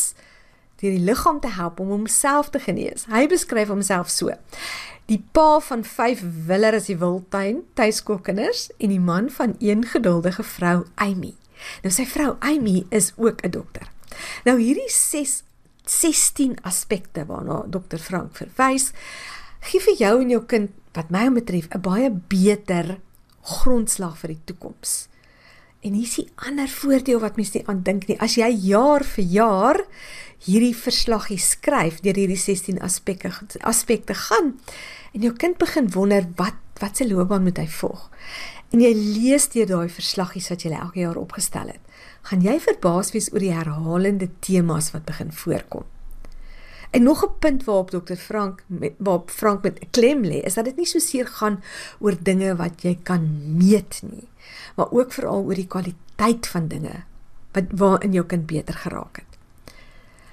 deur 0.82 0.90
die 0.90 1.04
liggaam 1.06 1.40
te 1.40 1.48
help 1.48 1.80
om 1.80 1.88
homself 1.88 2.50
te 2.50 2.58
genees. 2.58 3.06
Hy 3.10 3.26
beskryf 3.26 3.68
homself 3.68 4.10
so: 4.10 4.30
Die 5.06 5.24
pa 5.32 5.60
van 5.60 5.84
5 5.84 6.22
willer 6.46 6.74
is 6.74 6.88
die 6.90 6.98
wildtuin 6.98 7.62
tuiskoolkinders 7.74 8.70
en 8.78 8.88
die 8.88 9.00
man 9.00 9.30
van 9.30 9.54
een 9.58 9.84
geduldige 9.84 10.42
vrou, 10.42 10.84
Amy. 10.94 11.34
Nou 11.82 11.92
sy 11.94 12.06
vrou 12.06 12.36
Amy 12.40 12.86
is 12.90 13.12
ook 13.16 13.42
'n 13.42 13.50
dokter. 13.50 13.88
Nou 14.44 14.58
hierdie 14.60 14.90
6 14.90 15.42
16 15.84 16.56
aspekte 16.62 17.26
waarna 17.26 17.64
dokter 17.66 17.98
Frank 17.98 18.36
verwys, 18.36 18.92
gee 19.62 19.80
vir 19.80 19.96
jou 19.98 20.14
en 20.20 20.30
jou 20.30 20.42
kind 20.50 20.70
wat 20.96 21.10
my 21.10 21.28
betref 21.30 21.68
'n 21.70 21.80
baie 21.80 22.10
beter 22.10 22.98
grondslag 23.42 24.18
vir 24.18 24.28
die 24.28 24.42
toekoms. 24.44 25.08
En 25.82 25.92
hier 25.94 26.06
is 26.06 26.18
'n 26.18 26.30
ander 26.36 26.68
voordeel 26.68 27.20
wat 27.20 27.36
mense 27.36 27.58
nie 27.58 27.66
aan 27.66 27.82
dink 27.82 28.06
nie. 28.06 28.20
As 28.20 28.34
jy 28.34 28.50
jaar 28.50 29.04
vir 29.04 29.24
jaar 29.24 29.80
hierdie 30.38 30.76
verslaggie 30.76 31.38
skryf 31.38 32.00
deur 32.00 32.14
hierdie 32.14 32.36
16 32.36 32.80
aspekte 32.80 33.30
aspekte 33.60 34.14
gaan 34.14 34.58
en 35.12 35.20
jou 35.20 35.32
kind 35.32 35.58
begin 35.58 35.90
wonder 35.90 36.26
wat 36.36 36.54
wat 36.80 36.96
se 36.96 37.06
loopbaan 37.08 37.42
moet 37.42 37.58
hy 37.58 37.66
volg. 37.66 38.10
En 38.72 38.80
jy 38.80 38.92
lees 38.94 39.48
deur 39.48 39.66
daai 39.66 39.88
verslaggies 39.88 40.48
wat 40.48 40.62
jy 40.62 40.72
elke 40.72 41.00
jaar 41.00 41.16
opgestel 41.16 41.66
het, 41.66 41.80
gaan 42.22 42.40
jy 42.40 42.58
verbaas 42.60 43.12
wees 43.12 43.32
oor 43.32 43.38
die 43.38 43.52
herhalende 43.52 44.28
temas 44.40 44.90
wat 44.92 45.04
begin 45.04 45.32
voorkom. 45.32 45.84
En 46.92 47.02
nog 47.02 47.24
'n 47.24 47.38
punt 47.38 47.64
waarop 47.64 47.90
dokter 47.90 48.16
Frank 48.16 48.64
met 48.66 48.92
waarop 48.96 49.30
Frank 49.30 49.62
met 49.62 49.78
klem 49.90 50.22
lê, 50.22 50.44
is 50.44 50.54
dat 50.54 50.64
dit 50.64 50.76
nie 50.76 50.86
so 50.86 50.98
seer 50.98 51.26
gaan 51.26 51.62
oor 51.98 52.16
dinge 52.20 52.56
wat 52.56 52.82
jy 52.82 52.98
kan 53.02 53.40
meet 53.56 54.02
nie, 54.02 54.28
maar 54.76 54.90
ook 54.90 55.12
veral 55.12 55.44
oor 55.44 55.54
die 55.54 55.66
kwaliteit 55.66 56.46
van 56.46 56.68
dinge 56.68 57.04
wat 57.52 57.64
waarin 57.70 58.12
jou 58.12 58.26
kind 58.26 58.46
beter 58.46 58.74
geraak 58.74 59.16
het. 59.16 59.32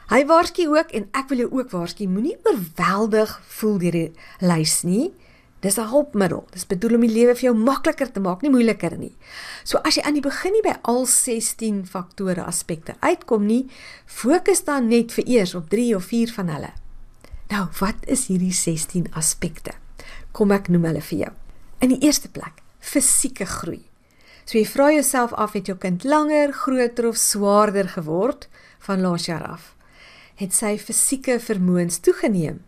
Hy 0.10 0.26
waarsku 0.26 0.68
ook 0.68 0.92
en 0.92 1.08
ek 1.12 1.28
wil 1.30 1.38
jou 1.38 1.52
ook 1.52 1.72
waarsku, 1.72 2.08
moenie 2.08 2.38
oorweldig 2.44 3.42
voel 3.48 3.78
deur 3.78 3.92
die 3.92 4.12
lys 4.40 4.82
nie. 4.82 5.14
Dis 5.60 5.78
'n 5.78 5.90
hulpmiddel. 5.92 6.46
Dis 6.52 6.68
bedoel 6.68 6.96
om 6.96 7.02
die 7.02 7.12
lewe 7.12 7.36
vir 7.36 7.52
jou 7.52 7.56
makliker 7.56 8.12
te 8.12 8.20
maak, 8.20 8.42
nie 8.42 8.52
moeiliker 8.52 8.98
nie. 8.98 9.16
So 9.64 9.78
as 9.78 9.96
jy 9.96 10.02
aan 10.02 10.14
die 10.14 10.22
begin 10.22 10.54
nie 10.54 10.62
by 10.62 10.76
al 10.82 11.06
16 11.06 11.86
faktore 11.86 12.44
aspekte 12.44 12.96
uitkom 13.00 13.46
nie, 13.46 13.68
fokus 14.06 14.64
dan 14.64 14.88
net 14.88 15.12
vir 15.12 15.28
eers 15.28 15.56
op 15.56 15.70
3 15.70 15.96
of 15.96 16.04
4 16.04 16.32
van 16.34 16.48
hulle. 16.48 16.72
Nou, 17.50 17.68
wat 17.80 17.96
is 18.08 18.28
hierdie 18.28 18.54
16 18.54 19.08
aspekte? 19.14 19.72
Kom 20.32 20.52
ek 20.52 20.68
noem 20.70 20.84
hulle 20.84 21.02
vir 21.02 21.20
jou. 21.20 21.32
In 21.82 21.90
die 21.90 22.06
eerste 22.06 22.30
plek, 22.30 22.62
fisieke 22.80 23.46
groei. 23.46 23.82
So 24.46 24.58
jy 24.58 24.66
vra 24.66 24.92
jouself 24.92 25.34
af 25.34 25.54
het 25.54 25.68
jou 25.68 25.78
kind 25.78 26.04
langer, 26.04 26.54
groter 26.54 27.08
of 27.08 27.18
swaarder 27.18 27.90
geword 27.90 28.48
van 28.80 29.02
laas 29.02 29.26
jaar 29.26 29.44
af? 29.46 29.76
Het 30.36 30.54
sy 30.54 30.78
fisieke 30.78 31.40
vermoëns 31.40 32.00
toegeneem? 32.00 32.62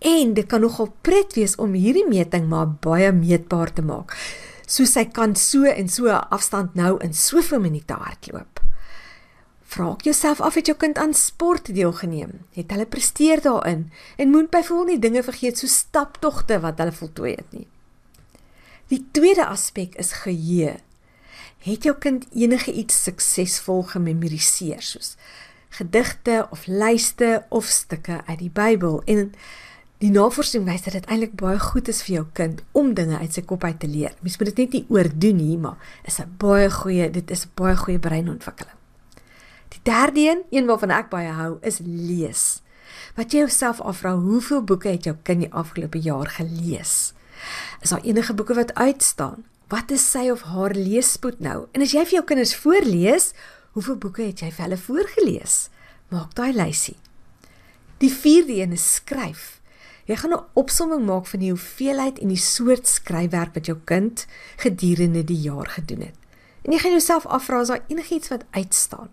En 0.00 0.34
dit 0.34 0.46
kan 0.46 0.60
nogal 0.60 0.88
pret 1.04 1.34
wees 1.36 1.58
om 1.60 1.74
hierdie 1.76 2.06
meting 2.08 2.46
maar 2.48 2.70
baie 2.80 3.12
meetbaar 3.12 3.72
te 3.72 3.82
maak. 3.84 4.16
So 4.64 4.88
sy 4.88 5.04
kan 5.12 5.34
so 5.36 5.68
en 5.68 5.88
so 5.88 6.08
'n 6.08 6.28
afstand 6.30 6.74
nou 6.74 6.96
in 7.04 7.14
soveel 7.14 7.60
minute 7.60 7.92
hardloop. 7.92 8.60
Vra 9.64 9.94
jouself 9.98 10.40
af 10.40 10.54
het 10.54 10.66
jou 10.66 10.78
kind 10.78 10.98
aan 10.98 11.14
sport 11.14 11.74
deelgeneem? 11.74 12.30
Het 12.52 12.70
hulle 12.70 12.86
presteer 12.86 13.42
daarin? 13.42 13.92
En 14.16 14.30
moet 14.30 14.50
byvoorbeeld 14.50 14.88
nie 14.88 14.98
dinge 14.98 15.22
vergeet 15.22 15.58
so 15.58 15.66
staptogte 15.66 16.60
wat 16.60 16.78
hulle 16.78 16.92
voltooi 16.92 17.34
het 17.34 17.52
nie. 17.52 17.66
Die 18.86 19.06
tweede 19.10 19.46
aspek 19.46 19.94
is 19.94 20.12
geheue. 20.12 20.76
Het 21.58 21.82
jou 21.82 21.96
kind 21.98 22.26
enige 22.34 22.72
iets 22.72 23.02
suksesvol 23.02 23.82
gememoriseer 23.82 24.82
soos 24.82 25.16
gedigte 25.70 26.46
of 26.50 26.66
lyste 26.66 27.44
of 27.48 27.64
stukke 27.64 28.20
uit 28.26 28.38
die 28.38 28.50
Bybel 28.50 29.02
en 29.04 29.32
Die 30.00 30.08
navorsing 30.08 30.64
wys 30.64 30.86
dat 30.86 30.94
dit 30.96 31.06
eintlik 31.12 31.34
baie 31.36 31.58
goed 31.60 31.88
is 31.92 31.98
vir 32.06 32.14
jou 32.14 32.26
kind 32.38 32.62
om 32.72 32.94
dinge 32.96 33.18
uit 33.20 33.34
sy 33.36 33.42
kop 33.44 33.66
uit 33.68 33.76
te 33.82 33.88
leer. 33.88 34.14
Mens 34.24 34.38
moet 34.40 34.48
dit 34.48 34.62
net 34.62 34.76
nie 34.76 34.86
oordoen 34.88 35.36
nie, 35.36 35.56
maar 35.60 35.76
is 36.08 36.20
'n 36.20 36.36
baie 36.38 36.70
goeie, 36.70 37.10
dit 37.10 37.30
is 37.30 37.46
baie 37.54 37.76
goeie 37.76 37.98
breinontwikkeling. 37.98 38.78
Die 39.68 39.80
derde 39.82 40.20
een, 40.20 40.42
een 40.50 40.66
waarvan 40.66 40.90
ek 40.90 41.10
baie 41.10 41.28
hou, 41.28 41.58
is 41.62 41.80
lees. 41.84 42.62
Wat 43.14 43.32
jy 43.32 43.38
jouself 43.38 43.80
afvra, 43.80 44.14
hoeveel 44.16 44.62
boeke 44.62 44.88
het 44.88 45.04
jou 45.04 45.16
kind 45.22 45.40
die 45.40 45.52
afgelope 45.52 45.98
jaar 45.98 46.26
gelees? 46.26 47.12
Is 47.82 47.90
daar 47.90 48.02
enige 48.02 48.34
boeke 48.34 48.54
wat 48.54 48.74
uitstaan? 48.74 49.44
Wat 49.68 49.90
is 49.90 50.10
sy 50.10 50.30
of 50.30 50.42
haar 50.42 50.74
leesspoed 50.74 51.40
nou? 51.40 51.66
En 51.72 51.82
as 51.82 51.92
jy 51.92 52.04
vir 52.04 52.12
jou 52.12 52.24
kinders 52.24 52.56
voorlees, 52.56 53.32
hoeveel 53.72 53.96
boeke 53.96 54.22
het 54.22 54.40
jy 54.40 54.50
vir 54.50 54.64
hulle 54.64 54.76
voorgeles? 54.76 55.68
Maak 56.08 56.34
daai 56.34 56.52
lysie. 56.52 56.96
Die 57.98 58.12
vierde 58.12 58.52
een 58.52 58.72
is 58.72 58.94
skryf. 58.94 59.59
Jy 60.04 60.16
gaan 60.16 60.32
'n 60.32 60.44
opsomming 60.54 61.06
maak 61.06 61.26
van 61.26 61.40
die 61.40 61.50
hoeveelheid 61.50 62.18
en 62.18 62.28
die 62.28 62.36
soort 62.36 62.86
skryfwerk 62.86 63.54
wat 63.54 63.66
jou 63.66 63.78
kind 63.84 64.26
gedurende 64.56 65.24
die 65.24 65.40
jaar 65.40 65.66
gedoen 65.66 66.00
het. 66.00 66.16
En 66.62 66.72
jy 66.72 66.78
gaan 66.78 66.90
jouself 66.90 67.26
afvra 67.26 67.60
as 67.60 67.68
daar 67.68 67.84
enigiets 67.88 68.28
wat 68.28 68.44
uitstaan. 68.50 69.08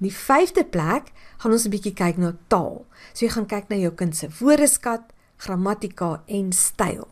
In 0.00 0.08
die 0.08 0.16
vyfde 0.16 0.64
plek 0.64 1.12
gaan 1.36 1.52
ons 1.52 1.64
'n 1.64 1.70
bietjie 1.70 1.94
kyk 1.94 2.16
na 2.16 2.36
taal. 2.48 2.86
So 3.12 3.26
jy 3.26 3.32
gaan 3.32 3.46
kyk 3.46 3.68
na 3.68 3.76
jou 3.76 3.92
kind 3.92 4.16
se 4.16 4.28
woordeskat, 4.40 5.02
grammatika 5.36 6.22
en 6.26 6.52
styl. 6.52 7.08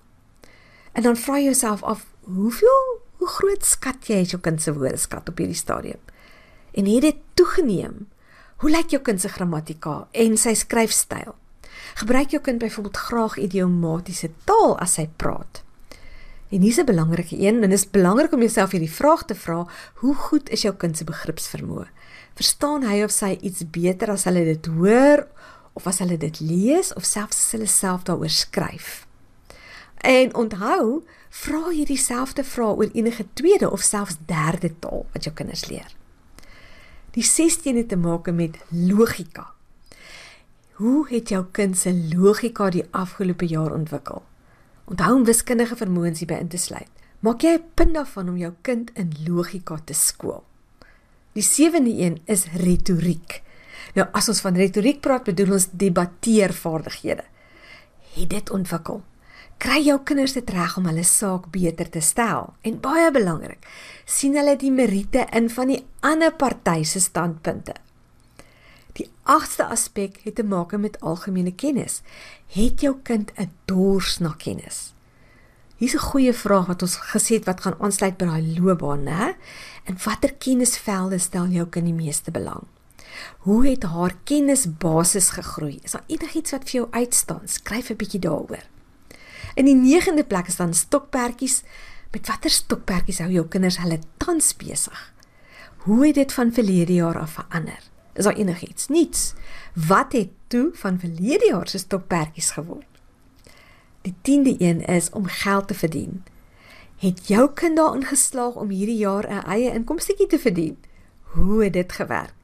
En 0.92 1.03
dan 1.03 1.16
vra 1.16 1.37
jy 1.37 1.45
jouself 1.45 1.83
af, 1.83 2.07
hoeveel 2.21 3.01
hoe 3.16 3.29
groot 3.29 3.64
skat 3.64 4.07
jy 4.07 4.23
jou 4.23 4.40
kind 4.40 4.62
se 4.62 4.73
woordeskat 4.75 5.29
op 5.29 5.38
hierdie 5.38 5.57
stadium? 5.57 6.01
En 6.73 6.87
het 6.87 7.03
dit 7.03 7.16
toegeneem? 7.35 8.09
Hoe 8.57 8.71
lyk 8.71 8.90
jou 8.90 9.03
kind 9.03 9.21
se 9.21 9.29
grammatika 9.29 10.09
en 10.11 10.37
sy 10.37 10.55
skryfstyl? 10.55 11.35
Gebruik 11.94 12.31
jou 12.31 12.42
kind 12.42 12.59
byvoorbeeld 12.59 12.96
graag 12.96 13.37
idiomatiese 13.37 14.31
taal 14.44 14.78
as 14.78 14.96
hy 14.96 15.09
praat. 15.16 15.62
En 16.52 16.61
hier's 16.61 16.78
'n 16.78 16.85
belangrike 16.85 17.38
een 17.38 17.62
en 17.62 17.70
dit 17.70 17.78
is 17.78 17.90
belangrik 17.90 18.33
om 18.33 18.38
jouself 18.38 18.70
hierdie 18.70 18.92
vraag 18.92 19.24
te 19.24 19.35
vra: 19.35 19.66
Hoe 19.94 20.14
goed 20.14 20.48
is 20.48 20.62
jou 20.62 20.74
kind 20.74 20.96
se 20.96 21.05
begripsvermoë? 21.05 21.87
Verstaan 22.35 22.83
hy 22.83 23.02
of 23.02 23.11
sy 23.11 23.38
iets 23.40 23.70
beter 23.70 24.11
as 24.11 24.24
hulle 24.24 24.44
dit 24.44 24.66
hoor 24.66 25.26
of 25.72 25.87
as 25.87 25.98
hulle 25.98 26.16
dit 26.16 26.40
lees 26.40 26.92
of 26.94 27.05
selfs 27.05 27.38
as 27.38 27.52
hulle 27.52 27.66
self 27.66 28.02
daaroor 28.02 28.31
skryf? 28.31 29.07
En 29.96 30.35
onthou, 30.35 31.05
vra 31.31 31.70
hierdie 31.70 31.98
selfde 31.98 32.44
vraag 32.44 32.76
oor 32.76 32.90
enige 32.92 33.26
tweede 33.33 33.70
of 33.70 33.81
selfs 33.81 34.16
derde 34.26 34.78
taal 34.78 35.07
wat 35.12 35.24
jou 35.24 35.35
kinders 35.35 35.66
leer. 35.70 35.96
Die 37.11 37.24
16 37.24 37.76
het 37.76 37.88
te 37.88 37.96
maak 37.96 38.31
met 38.33 38.57
logika. 38.68 39.51
Hoe 40.83 41.07
het 41.09 41.29
jou 41.31 41.45
kind 41.55 41.77
se 41.79 41.92
logika 42.11 42.66
die 42.75 42.83
afgelope 42.90 43.47
jaar 43.47 43.71
ontwikkel? 43.71 44.23
Onthou 44.90 45.12
om 45.14 45.25
wiskundige 45.29 45.77
vermoëns 45.79 46.18
hierby 46.18 46.40
in 46.42 46.49
te 46.51 46.59
sluit. 46.59 46.88
Maak 47.23 47.45
jy 47.47 47.53
'n 47.55 47.68
punt 47.75 47.95
daarvan 47.95 48.29
om 48.29 48.37
jou 48.37 48.53
kind 48.62 48.90
in 48.95 49.12
logika 49.27 49.79
te 49.85 49.95
skool. 49.95 50.42
Die 51.33 51.42
sewende 51.42 51.90
een 51.90 52.18
is 52.25 52.47
retoriek. 52.47 53.42
Nou 53.95 54.09
as 54.12 54.29
ons 54.29 54.40
van 54.40 54.57
retoriek 54.57 55.01
praat, 55.01 55.25
bedoel 55.25 55.53
ons 55.53 55.68
debatteervaardighede. 55.71 57.25
Het 58.14 58.31
dit 58.31 58.51
ontwikkel? 58.51 59.03
Kry 59.59 59.85
jou 59.85 60.01
kinders 60.05 60.33
dit 60.33 60.51
reg 60.51 60.77
om 60.77 60.87
hulle 60.87 61.05
saak 61.05 61.51
beter 61.51 61.90
te 61.90 62.01
stel? 62.01 62.55
En 62.61 62.81
baie 62.81 63.11
belangrik, 63.11 63.66
sien 64.05 64.35
hulle 64.35 64.57
die 64.57 64.73
meriete 64.73 65.27
in 65.31 65.51
van 65.51 65.66
die 65.66 65.85
ander 66.01 66.33
party 66.33 66.83
se 66.83 67.01
standpunte 67.01 67.75
Die 68.92 69.11
agste 69.22 69.64
aspek 69.64 70.18
het 70.24 70.35
te 70.35 70.44
maak 70.44 70.76
met 70.76 71.00
algemene 71.00 71.55
kennis. 71.55 72.02
Het 72.52 72.81
jou 72.81 72.96
kind 73.02 73.33
'n 73.37 73.50
dors 73.64 74.18
na 74.18 74.35
kennis? 74.38 74.92
Hier's 75.76 75.94
'n 75.94 76.09
goeie 76.11 76.33
vraag 76.33 76.66
wat 76.66 76.83
ons 76.83 76.96
gesê 76.96 77.35
het 77.35 77.44
wat 77.44 77.61
gaan 77.61 77.81
aansluit 77.81 78.16
by 78.16 78.24
daai 78.24 78.61
loopbaan, 78.61 79.02
né? 79.02 79.35
En 79.85 79.98
watter 80.05 80.35
kennisvelde 80.35 81.18
stel 81.18 81.46
jou 81.46 81.66
kind 81.66 81.85
die 81.85 81.94
meeste 81.94 82.31
belang? 82.31 82.62
Hoe 83.38 83.66
het 83.66 83.83
haar 83.83 84.14
kennisbasis 84.24 85.31
gegroei? 85.31 85.78
Is 85.83 85.90
daar 85.90 86.05
enigiets 86.07 86.50
wat 86.50 86.64
vir 86.64 86.81
jou 86.81 86.87
uitstaan? 86.90 87.48
Skryf 87.48 87.90
'n 87.90 87.96
bietjie 87.96 88.20
daaroor. 88.20 88.64
In 89.55 89.64
die 89.64 89.74
9de 89.74 90.24
plek 90.24 90.46
is 90.46 90.57
dan 90.57 90.74
stokperdjies. 90.74 91.62
Met 92.12 92.26
watter 92.26 92.50
stokperdjies 92.50 93.18
hou 93.18 93.31
jou 93.31 93.46
kinders 93.46 93.78
hulle 93.78 93.98
tans 94.16 94.57
besig? 94.57 95.12
Hoe 95.76 96.07
het 96.07 96.14
dit 96.14 96.33
van 96.33 96.52
verlede 96.52 96.92
jaar 96.94 97.18
af 97.18 97.31
verander? 97.31 97.91
Is 98.12 98.25
daar 98.25 98.37
enigiets? 98.37 98.88
Niets. 98.88 99.33
Wat 99.75 100.12
het 100.12 100.29
toe 100.46 100.70
van 100.72 100.98
verlede 100.98 101.46
jaar 101.46 101.68
se 101.68 101.79
stokperdjies 101.79 102.51
geword? 102.51 102.87
Die 104.03 104.14
10de 104.14 104.61
een 104.61 104.85
is 104.85 105.11
om 105.11 105.27
geld 105.27 105.68
te 105.68 105.75
verdien. 105.75 106.25
Het 106.96 107.27
jou 107.27 107.51
kind 107.55 107.77
daarin 107.77 108.05
geslaag 108.05 108.55
om 108.55 108.68
hierdie 108.68 108.96
jaar 108.96 109.27
'n 109.31 109.46
eie 109.46 109.72
inkomstetjie 109.72 110.27
te 110.27 110.38
verdien? 110.38 110.79
Hoe 111.22 111.64
het 111.64 111.72
dit 111.72 111.92
gewerk? 111.92 112.35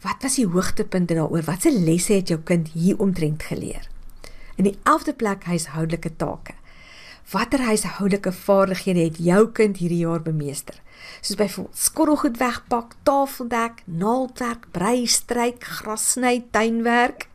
Wat 0.00 0.16
was 0.20 0.34
die 0.34 0.46
hoogtepunte 0.46 1.14
daaroor? 1.14 1.42
Watse 1.42 1.80
lesse 1.80 2.12
het 2.12 2.28
jou 2.28 2.40
kind 2.40 2.68
hier 2.68 2.98
omtrent 2.98 3.42
geleer? 3.42 3.88
In 4.54 4.64
die 4.64 4.78
11de 4.82 5.14
plek 5.16 5.44
huishoudelike 5.44 6.16
take. 6.16 6.52
Watter 7.30 7.60
huishoudelike 7.64 8.32
vaardighede 8.32 9.00
het 9.00 9.18
jou 9.18 9.48
kind 9.52 9.76
hierdie 9.76 10.02
jaar 10.04 10.22
bemeester? 10.22 10.76
Soos 11.20 11.36
byvoorbeeld 11.36 11.78
skottelgoed 11.78 12.36
wegpak, 12.38 12.96
tafeldek, 13.02 13.82
naaldwerk, 13.84 14.66
brei, 14.70 15.06
stryk, 15.06 15.64
gras 15.64 16.10
sny, 16.12 16.44
tuinwerk. 16.50 17.28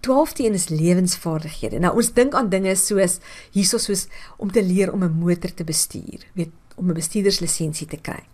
12de 0.00 0.44
een 0.44 0.54
is 0.54 0.68
lewensvaardighede. 0.68 1.78
Nou 1.78 1.92
ons 2.00 2.12
dink 2.16 2.34
aan 2.34 2.48
dinge 2.48 2.72
soos 2.76 3.18
hierso 3.52 3.78
soos 3.78 4.06
om 4.40 4.52
te 4.52 4.62
leer 4.64 4.92
om 4.92 5.04
'n 5.04 5.18
motor 5.18 5.52
te 5.54 5.64
bestuur, 5.64 6.24
weet 6.32 6.50
om 6.76 6.88
'n 6.88 6.94
bestuurderslisensie 6.94 7.86
te 7.86 8.00
kry 8.00 8.24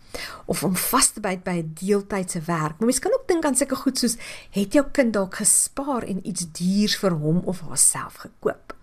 of 0.45 0.63
om 0.65 0.77
vas 0.77 1.11
te 1.11 1.21
byt 1.21 1.43
by 1.43 1.51
'n 1.51 1.73
deeltydse 1.75 2.41
werk. 2.41 2.79
Maar 2.79 2.89
mens 2.89 2.99
kan 2.99 3.13
ook 3.13 3.27
dink 3.27 3.45
aan 3.45 3.57
sulke 3.57 3.75
goed 3.75 3.99
soos 3.99 4.17
het 4.51 4.73
jou 4.73 4.87
kind 4.93 5.13
dalk 5.13 5.35
gespaar 5.35 6.03
en 6.03 6.27
iets 6.29 6.47
duurs 6.53 6.97
vir 6.97 7.11
hom 7.11 7.43
of 7.45 7.61
haarself 7.61 8.15
gekoop. 8.15 8.76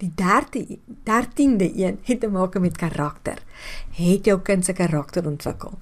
Die 0.00 0.12
13de 0.16 0.78
13de 1.04 1.76
een 1.76 1.98
het 2.02 2.20
te 2.20 2.28
maak 2.28 2.58
met 2.58 2.76
karakter. 2.76 3.42
Het 3.90 4.24
jou 4.24 4.40
kind 4.40 4.64
se 4.64 4.72
karakter 4.72 5.26
ontwikkel? 5.26 5.78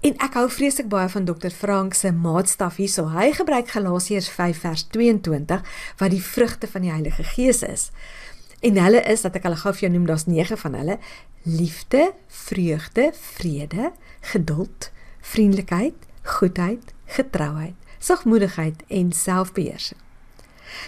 En 0.00 0.12
ek 0.20 0.36
hou 0.36 0.44
vreeslik 0.52 0.90
baie 0.92 1.08
van 1.08 1.24
Dr 1.24 1.50
Frank 1.50 1.94
se 1.96 2.12
maatstaf 2.12 2.76
hierso. 2.76 3.08
Hy 3.14 3.30
gebruik 3.32 3.72
Galasiërs 3.72 4.28
5 4.28 4.60
vers 4.60 4.84
22 4.92 5.64
wat 5.96 6.12
die 6.12 6.22
vrugte 6.22 6.68
van 6.68 6.84
die 6.84 6.92
Heilige 6.92 7.24
Gees 7.24 7.62
is. 7.64 7.88
En 8.60 8.76
hulle 8.76 9.00
is 9.08 9.24
dat 9.24 9.40
ek 9.40 9.48
hulle 9.48 9.60
gou 9.64 9.72
vir 9.72 9.88
jou 9.88 9.92
noem, 9.96 10.06
daar's 10.06 10.28
9 10.28 10.60
van 10.60 10.76
hulle: 10.76 10.98
liefde, 11.42 12.12
vreugde, 12.28 13.10
vrede, 13.36 13.92
geduld, 14.20 14.90
vriendelikheid, 15.20 16.08
goedheid, 16.36 16.92
getrouheid, 17.16 17.76
sagmoedigheid 17.98 18.84
en 18.88 19.12
selfbeheersing. 19.12 20.05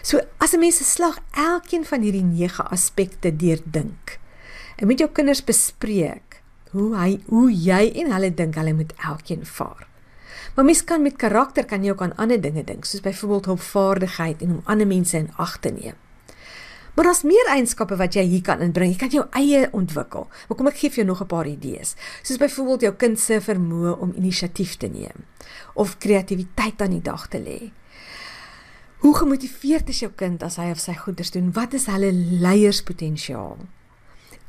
So 0.03 0.21
as 0.39 0.53
'n 0.53 0.61
mens 0.61 0.77
se 0.77 0.85
slag 0.85 1.19
elkeen 1.33 1.85
van 1.85 2.03
hierdie 2.03 2.25
9 2.25 2.71
aspekte 2.71 3.37
deurdink 3.37 4.19
en 4.77 4.87
met 4.87 4.99
jou 4.99 5.11
kinders 5.11 5.45
bespreek 5.45 6.43
hoe 6.71 6.97
hy 6.97 7.21
hoe 7.27 7.53
jy 7.53 7.93
en 7.95 8.13
hulle 8.13 8.35
dink 8.35 8.55
hulle 8.55 8.73
moet 8.73 8.93
elkeen 9.05 9.47
vaar. 9.47 9.87
Maar 10.55 10.65
mens 10.65 10.85
kan 10.85 11.03
met 11.03 11.17
karakter 11.17 11.65
kan 11.65 11.85
jy 11.85 11.91
ook 11.91 12.03
aan 12.03 12.17
ander 12.17 12.41
dinge 12.41 12.65
dink, 12.65 12.85
soos 12.85 13.01
byvoorbeeld 13.01 13.45
hulpvaardigheid 13.45 14.43
en 14.43 14.51
om 14.51 14.63
ander 14.65 14.87
mense 14.87 15.17
in 15.17 15.31
ag 15.37 15.59
te 15.59 15.71
neem. 15.71 15.95
Maar 16.99 17.07
daar's 17.07 17.23
meer 17.23 17.47
eienskappe 17.47 17.95
wat 17.97 18.17
jy 18.19 18.25
hier 18.27 18.43
kan 18.43 18.59
inbring. 18.59 18.91
Jy 18.91 18.99
kan 18.99 19.13
jou 19.15 19.23
eie 19.39 19.69
ontwikkel. 19.71 20.25
Maar 20.49 20.57
kom 20.59 20.67
ek 20.67 20.81
gee 20.81 20.91
vir 20.91 21.05
jou 21.05 21.07
nog 21.07 21.21
'n 21.23 21.31
paar 21.31 21.47
idees. 21.47 21.95
Soos 22.23 22.39
byvoorbeeld 22.43 22.81
jou 22.81 22.95
kind 22.95 23.21
se 23.21 23.41
vermoë 23.41 23.99
om 23.99 24.13
inisiatief 24.17 24.77
te 24.77 24.89
neem 24.89 25.25
of 25.75 25.99
kreatiwiteit 25.99 26.83
aan 26.83 26.91
die 26.91 27.03
dag 27.03 27.29
te 27.29 27.39
lê. 27.39 27.71
Hoe 28.99 29.15
gemotiveerd 29.17 29.89
is 29.89 30.01
jou 30.03 30.11
kind 30.19 30.43
as 30.43 30.57
hy 30.59 30.73
of 30.75 30.81
sy 30.83 30.93
goeders 30.99 31.31
doen? 31.31 31.53
Wat 31.55 31.75
is 31.77 31.87
hulle 31.87 32.11
leierspotensiaal? 32.13 33.59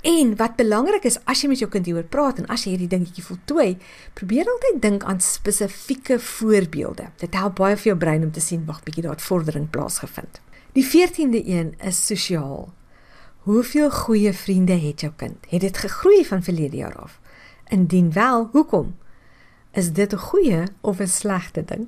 En 0.09 0.31
wat 0.39 0.55
belangrik 0.57 1.03
is 1.05 1.19
as 1.29 1.43
jy 1.43 1.51
met 1.51 1.61
jou 1.61 1.67
kind 1.69 1.85
hieroor 1.85 2.07
praat 2.09 2.39
en 2.41 2.47
as 2.49 2.63
jy 2.65 2.73
hierdie 2.73 2.89
dingetjie 2.89 3.25
voltooi, 3.27 3.75
probeer 4.17 4.49
altyd 4.49 4.79
dink 4.81 5.05
aan 5.05 5.21
spesifieke 5.21 6.17
voorbeelde. 6.23 7.11
Dit 7.21 7.37
help 7.37 7.59
baie 7.59 7.77
vir 7.77 7.91
jou 7.91 7.97
brein 7.99 8.25
om 8.25 8.31
te 8.33 8.41
sien 8.41 8.63
wag 8.65 8.81
bietjie 8.87 9.05
daar 9.05 9.19
het 9.19 9.27
vordering 9.27 9.67
plaasgevind. 9.69 10.41
Die 10.73 10.85
14de 10.87 11.43
een 11.45 11.75
is 11.85 11.99
sosiaal. 12.05 12.71
Hoeveel 13.45 13.91
goeie 13.91 14.33
vriende 14.33 14.79
het 14.79 15.05
jou 15.05 15.11
kind? 15.15 15.45
Het 15.49 15.61
dit 15.61 15.77
gegroei 15.77 16.25
van 16.25 16.41
verlede 16.43 16.77
jaar 16.77 16.97
af? 16.97 17.19
Indien 17.69 18.11
wel, 18.17 18.49
hoekom? 18.51 18.95
Is 19.71 19.93
dit 19.93 20.13
'n 20.13 20.17
goeie 20.17 20.63
of 20.81 20.99
'n 20.99 21.07
slegte 21.07 21.65
ding? 21.65 21.87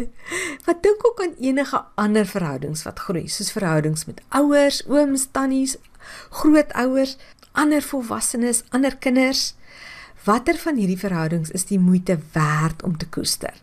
wat 0.66 0.82
dink 0.82 1.06
ook 1.06 1.22
aan 1.22 1.34
enige 1.40 1.84
ander 1.94 2.26
verhoudings 2.26 2.82
wat 2.82 2.98
groei, 2.98 3.28
soos 3.28 3.52
verhoudings 3.52 4.04
met 4.04 4.20
ouers, 4.28 4.86
ooms, 4.88 5.28
tannies, 5.30 5.76
grootouers, 6.30 7.16
ander 7.52 7.82
volwassenes, 7.82 8.62
ander 8.68 8.96
kinders. 8.96 9.54
Watter 10.24 10.58
van 10.58 10.76
hierdie 10.76 10.98
verhoudings 10.98 11.50
is 11.50 11.64
die 11.64 11.78
moeite 11.78 12.18
werd 12.32 12.82
om 12.82 12.96
te 12.96 13.08
koester? 13.08 13.54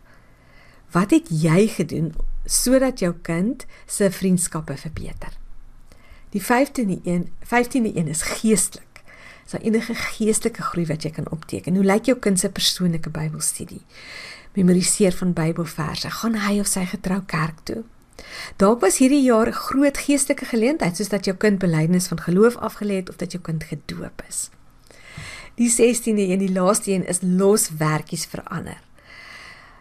Wat 0.91 1.10
het 1.10 1.27
jy 1.29 1.67
gedoen 1.67 2.13
sodat 2.45 2.99
jou 2.99 3.13
kind 3.21 3.65
se 3.86 4.12
vriendskappe 4.12 4.77
verbeter? 4.77 5.38
Die 6.29 6.41
15de 6.41 6.99
een, 7.03 7.32
15de 7.45 7.95
een 7.95 8.08
is 8.08 8.21
geestelik. 8.21 8.88
Is 9.49 9.55
daar 9.57 9.65
enige 9.65 9.95
geestelike 9.95 10.62
groei 10.62 10.83
wat 10.85 11.01
jy 11.01 11.09
kan 11.09 11.25
opteken? 11.33 11.73
Hoe 11.73 11.83
lyk 11.83 12.05
jou 12.05 12.13
kind 12.21 12.38
se 12.38 12.51
persoonlike 12.53 13.09
Bybelstudie? 13.09 13.79
Memoriseer 14.53 15.15
van 15.17 15.31
Bybelverse. 15.33 16.12
Gaan 16.19 16.35
hy 16.38 16.59
of 16.62 16.69
sy 16.69 16.83
getrou 16.85 17.17
kerk 17.25 17.63
toe? 17.65 17.79
Dalk 18.62 18.85
was 18.85 18.99
hierdie 19.01 19.23
jaar 19.25 19.49
'n 19.49 19.57
groot 19.57 19.97
geestelike 19.97 20.45
geleentheid 20.45 20.97
soos 20.97 21.09
dat 21.09 21.25
jou 21.25 21.35
kind 21.38 21.57
belydenis 21.57 22.07
van 22.07 22.21
geloof 22.21 22.62
afgelê 22.62 23.01
het 23.01 23.09
of 23.09 23.15
dat 23.15 23.31
jou 23.31 23.41
kind 23.43 23.63
gedoop 23.63 24.21
is. 24.29 24.49
Die 25.55 25.69
16de 25.69 26.29
en 26.29 26.39
die 26.39 26.53
laaste 26.53 26.91
een 26.91 27.07
is 27.07 27.19
los 27.21 27.69
werkies 27.69 28.25
verander. 28.25 28.77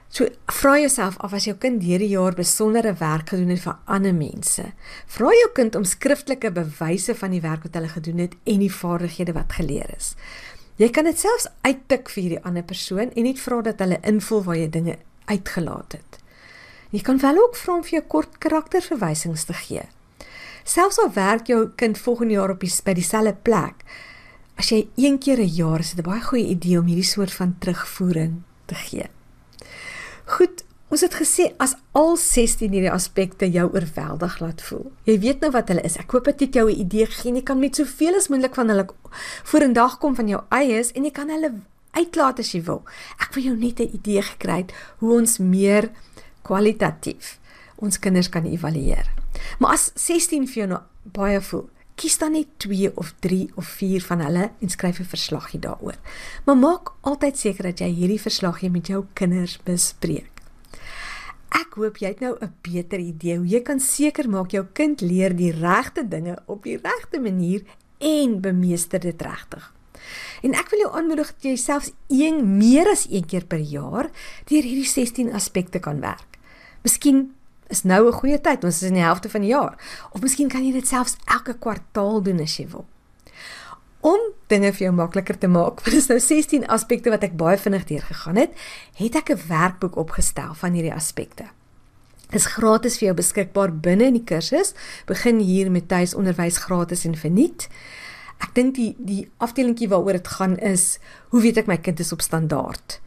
So 0.09 0.29
vra 0.47 0.79
jouself 0.79 1.19
of 1.21 1.35
as 1.37 1.45
jou 1.45 1.55
kind 1.61 1.83
hierdie 1.85 2.09
jaar 2.09 2.33
besondere 2.33 2.95
werk 2.97 3.29
gedoen 3.29 3.53
het 3.53 3.61
vir 3.61 3.77
ander 3.85 4.15
mense. 4.17 4.65
Vra 5.07 5.33
jou 5.37 5.51
kind 5.55 5.77
om 5.77 5.85
skriftelike 5.85 6.51
bewyse 6.57 7.15
van 7.15 7.35
die 7.37 7.43
werk 7.45 7.67
wat 7.67 7.77
hulle 7.77 7.91
gedoen 7.93 8.23
het 8.25 8.37
en 8.49 8.65
die 8.65 8.73
vaardighede 8.73 9.35
wat 9.37 9.53
geleer 9.59 9.93
is. 9.97 10.15
Jy 10.81 10.89
kan 10.95 11.05
dit 11.11 11.19
selfs 11.19 11.49
uittik 11.67 12.09
vir 12.15 12.23
hierdie 12.23 12.45
ander 12.47 12.65
persoon 12.65 13.13
en 13.13 13.29
net 13.29 13.41
vra 13.43 13.61
dat 13.67 13.81
hulle 13.85 14.01
invul 14.07 14.45
waar 14.47 14.57
jy 14.57 14.71
dinge 14.73 14.97
uitgelaat 15.29 15.99
het. 15.99 16.19
Jy 16.95 17.03
kan 17.05 17.21
wel 17.21 17.37
ook 17.43 17.57
vra 17.59 17.75
om 17.77 17.85
vir 17.85 17.99
jou 17.99 18.05
kort 18.15 18.39
karakterverwysings 18.41 19.45
te 19.45 19.57
gee. 19.61 19.85
Selfs 20.65 21.01
al 21.03 21.13
werk 21.13 21.51
jou 21.53 21.67
kind 21.77 21.99
volgende 21.99 22.39
jaar 22.39 22.55
op 22.55 22.65
die 22.65 22.73
by 22.85 22.95
dieselfde 22.97 23.35
plek, 23.45 23.85
as 24.57 24.73
jy 24.73 24.87
een 24.97 25.19
keer 25.19 25.39
'n 25.39 25.53
jaar 25.53 25.81
is 25.81 25.93
dit 25.93 26.05
'n 26.05 26.11
baie 26.11 26.23
goeie 26.23 26.49
idee 26.49 26.79
om 26.79 26.87
hierdie 26.87 27.05
soort 27.05 27.33
van 27.33 27.57
terugvoering 27.59 28.43
te 28.67 28.75
gee. 28.75 29.18
Goed, 30.29 30.65
ons 30.93 31.01
het 31.01 31.15
gesê 31.17 31.47
as 31.57 31.73
al 31.97 32.17
16 32.21 32.75
hierdie 32.75 32.93
aspekte 32.93 33.49
jou 33.49 33.65
oorweldig 33.73 34.39
laat 34.43 34.61
voel. 34.67 34.91
Jy 35.09 35.17
weet 35.23 35.41
nou 35.45 35.51
wat 35.55 35.73
hulle 35.73 35.85
is. 35.89 35.97
Ek 35.97 36.13
hoop 36.13 36.29
dit 36.29 36.45
het 36.45 36.55
jou 36.61 36.69
'n 36.69 36.81
idee 36.85 37.07
gegee. 37.07 37.35
Jy 37.35 37.43
kan 37.43 37.59
met 37.59 37.77
soveel 37.77 38.15
as 38.17 38.29
moontlik 38.29 38.55
van 38.55 38.69
hulle 38.69 38.87
vorendag 39.45 39.99
kom 39.99 40.15
van 40.15 40.29
jou 40.29 40.43
eies 40.49 40.93
en 40.93 41.05
jy 41.05 41.11
kan 41.11 41.29
hulle 41.29 41.53
uitlaat 41.93 42.39
as 42.39 42.53
jy 42.53 42.63
wil. 42.63 42.83
Ek 43.21 43.35
wil 43.35 43.45
jou 43.45 43.57
net 43.57 43.81
'n 43.81 43.91
idee 43.95 44.23
gekry 44.23 44.57
het 44.57 44.73
hoe 44.99 45.19
ons 45.19 45.39
meer 45.39 45.91
kwalitatief 46.43 47.39
ons 47.77 47.99
kinders 47.99 48.29
kan 48.29 48.45
evalueer. 48.45 49.11
Maar 49.59 49.73
as 49.73 49.91
16 49.95 50.47
vir 50.47 50.55
jou 50.55 50.67
nou 50.67 50.81
baie 51.03 51.41
voel, 51.41 51.69
kies 51.99 52.19
dan 52.21 52.37
net 52.37 52.47
2 52.63 52.93
of 52.95 53.13
3 53.25 53.51
of 53.59 53.67
4 53.67 54.05
van 54.07 54.21
hulle 54.23 54.51
en 54.61 54.71
skryf 54.71 55.01
'n 55.01 55.13
verslaggie 55.15 55.61
daaroor. 55.61 55.99
Maar 56.45 56.57
maak 56.57 56.93
altyd 57.01 57.39
seker 57.39 57.63
dat 57.63 57.79
jy 57.79 57.91
hierdie 57.91 58.21
verslaggie 58.21 58.71
met 58.71 58.87
jou 58.87 59.05
kinders 59.13 59.59
bespreek. 59.65 60.31
Ek 61.49 61.75
hoop 61.75 61.97
jy 61.97 62.09
het 62.09 62.21
nou 62.21 62.37
'n 62.41 62.55
beter 62.63 62.99
idee 62.99 63.37
hoe 63.37 63.47
jy 63.47 63.61
kan 63.63 63.81
seker 63.81 64.29
maak 64.29 64.51
jou 64.51 64.67
kind 64.73 65.01
leer 65.01 65.37
die 65.37 65.53
regte 65.53 66.09
dinge 66.09 66.39
op 66.47 66.63
die 66.63 66.77
regte 66.77 67.21
manier 67.21 67.63
en 67.99 68.41
bemeester 68.41 69.01
dit 69.01 69.23
regtig. 69.23 69.75
En 70.43 70.55
ek 70.55 70.71
wil 70.71 70.79
jou 70.79 70.93
aanmoedig 70.97 71.27
dat 71.27 71.43
jy 71.43 71.57
selfs 71.57 71.93
een 72.09 72.59
meer 72.59 72.89
as 72.91 73.07
een 73.11 73.27
keer 73.27 73.45
per 73.45 73.59
jaar 73.59 74.11
deur 74.45 74.63
hierdie 74.63 74.87
16 74.87 75.33
aspekte 75.33 75.79
kan 75.79 76.01
werk. 76.01 76.39
Miskien 76.83 77.35
is 77.69 77.83
nou 77.85 78.07
'n 78.07 78.13
goeie 78.13 78.41
tyd, 78.41 78.65
ons 78.65 78.83
is 78.83 78.89
in 78.89 78.95
die 78.95 79.03
helfte 79.03 79.29
van 79.29 79.41
die 79.41 79.51
jaar. 79.51 79.77
Of 80.13 80.21
miskien 80.21 80.49
kan 80.49 80.65
jy 80.65 80.73
dit 80.73 80.87
selfs 80.87 81.17
elke 81.25 81.55
kwartaal 81.55 82.23
doen 82.23 82.41
as 82.41 82.57
jy 82.57 82.69
wil. 82.69 82.87
Om 84.01 84.21
dinge 84.47 84.73
vir 84.73 84.87
jou 84.87 84.93
makliker 84.93 85.39
te 85.39 85.49
maak, 85.49 85.81
want 85.83 85.91
dit 85.91 85.95
is 85.95 86.09
nou 86.09 86.21
16 86.21 86.67
aspekte 86.67 87.11
wat 87.11 87.23
ek 87.23 87.37
baie 87.37 87.59
vinnig 87.59 87.85
deurgegaan 87.85 88.37
het, 88.37 88.51
het 88.95 89.15
ek 89.15 89.31
'n 89.31 89.49
werkboek 89.49 89.97
opgestel 89.97 90.55
van 90.55 90.73
hierdie 90.73 90.95
aspekte. 90.95 91.45
Dit 92.29 92.41
is 92.41 92.47
gratis 92.47 92.99
vir 92.99 93.07
jou 93.07 93.15
beskikbaar 93.15 93.73
binne 93.73 94.05
in 94.05 94.19
die 94.19 94.25
kursus. 94.25 94.75
Begin 95.07 95.39
hier 95.39 95.71
met 95.71 95.89
tuisonderwys 95.89 96.59
gratis 96.59 97.05
en 97.05 97.17
verniet. 97.17 97.69
Ek 98.39 98.53
dink 98.55 98.75
die 98.75 98.93
die 98.99 99.31
afdelingkie 99.39 99.89
waaroor 99.89 100.13
dit 100.13 100.29
gaan 100.29 100.59
is 100.59 100.99
hoe 101.33 101.41
weet 101.43 101.57
ek 101.57 101.67
my 101.67 101.77
kind 101.77 102.01
is 102.01 102.13
op 102.13 102.21
standaard? 102.21 103.01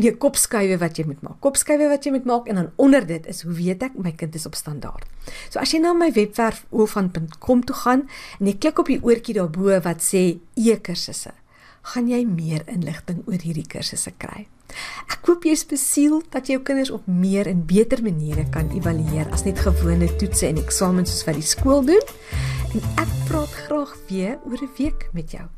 Nee, 0.00 0.14
kopskuive 0.16 0.78
wat 0.80 0.96
jy 0.96 1.04
moet 1.04 1.20
maak. 1.24 1.36
Kopskuive 1.44 1.90
wat 1.90 2.06
jy 2.06 2.14
moet 2.14 2.28
maak 2.28 2.46
en 2.48 2.56
dan 2.56 2.68
onder 2.80 3.04
dit 3.06 3.26
is 3.28 3.42
hoe 3.44 3.52
weet 3.52 3.82
ek 3.84 3.98
my 4.00 4.14
kind 4.16 4.36
is 4.38 4.46
op 4.48 4.56
standaard. 4.56 5.04
So 5.52 5.60
as 5.60 5.74
jy 5.74 5.82
na 5.82 5.92
my 5.96 6.08
webwerf 6.16 6.62
oofan.com 6.72 7.64
toe 7.68 7.76
gaan 7.82 8.06
en 8.38 8.48
jy 8.48 8.56
klik 8.62 8.80
op 8.80 8.88
die 8.88 9.00
oortjie 9.04 9.36
daarbo 9.36 9.76
wat 9.84 10.00
sê 10.04 10.22
e-kursusse, 10.56 11.34
gaan 11.92 12.08
jy 12.08 12.22
meer 12.24 12.64
inligting 12.70 13.20
oor 13.26 13.44
hierdie 13.44 13.66
kursusse 13.68 14.14
kry. 14.16 14.46
Ek 15.10 15.28
hoop 15.28 15.44
jy 15.44 15.52
is 15.58 15.66
besiel 15.68 16.20
dat 16.32 16.48
jy 16.48 16.56
jou 16.56 16.64
kinders 16.64 16.94
op 16.94 17.04
meer 17.04 17.50
en 17.50 17.64
beter 17.68 18.00
maniere 18.06 18.46
kan 18.54 18.72
evalueer 18.72 19.28
as 19.34 19.44
net 19.44 19.60
gewone 19.60 20.08
toetse 20.16 20.48
en 20.48 20.60
eksamens 20.62 21.12
soos 21.12 21.26
wat 21.28 21.40
die 21.40 21.48
skool 21.52 21.84
doen. 21.92 22.12
En 22.72 22.92
ek 23.02 23.16
praat 23.28 23.56
graag 23.66 23.96
weer 24.08 24.38
oor 24.46 24.62
'n 24.62 24.76
week 24.78 25.10
met 25.12 25.36
jou. 25.36 25.48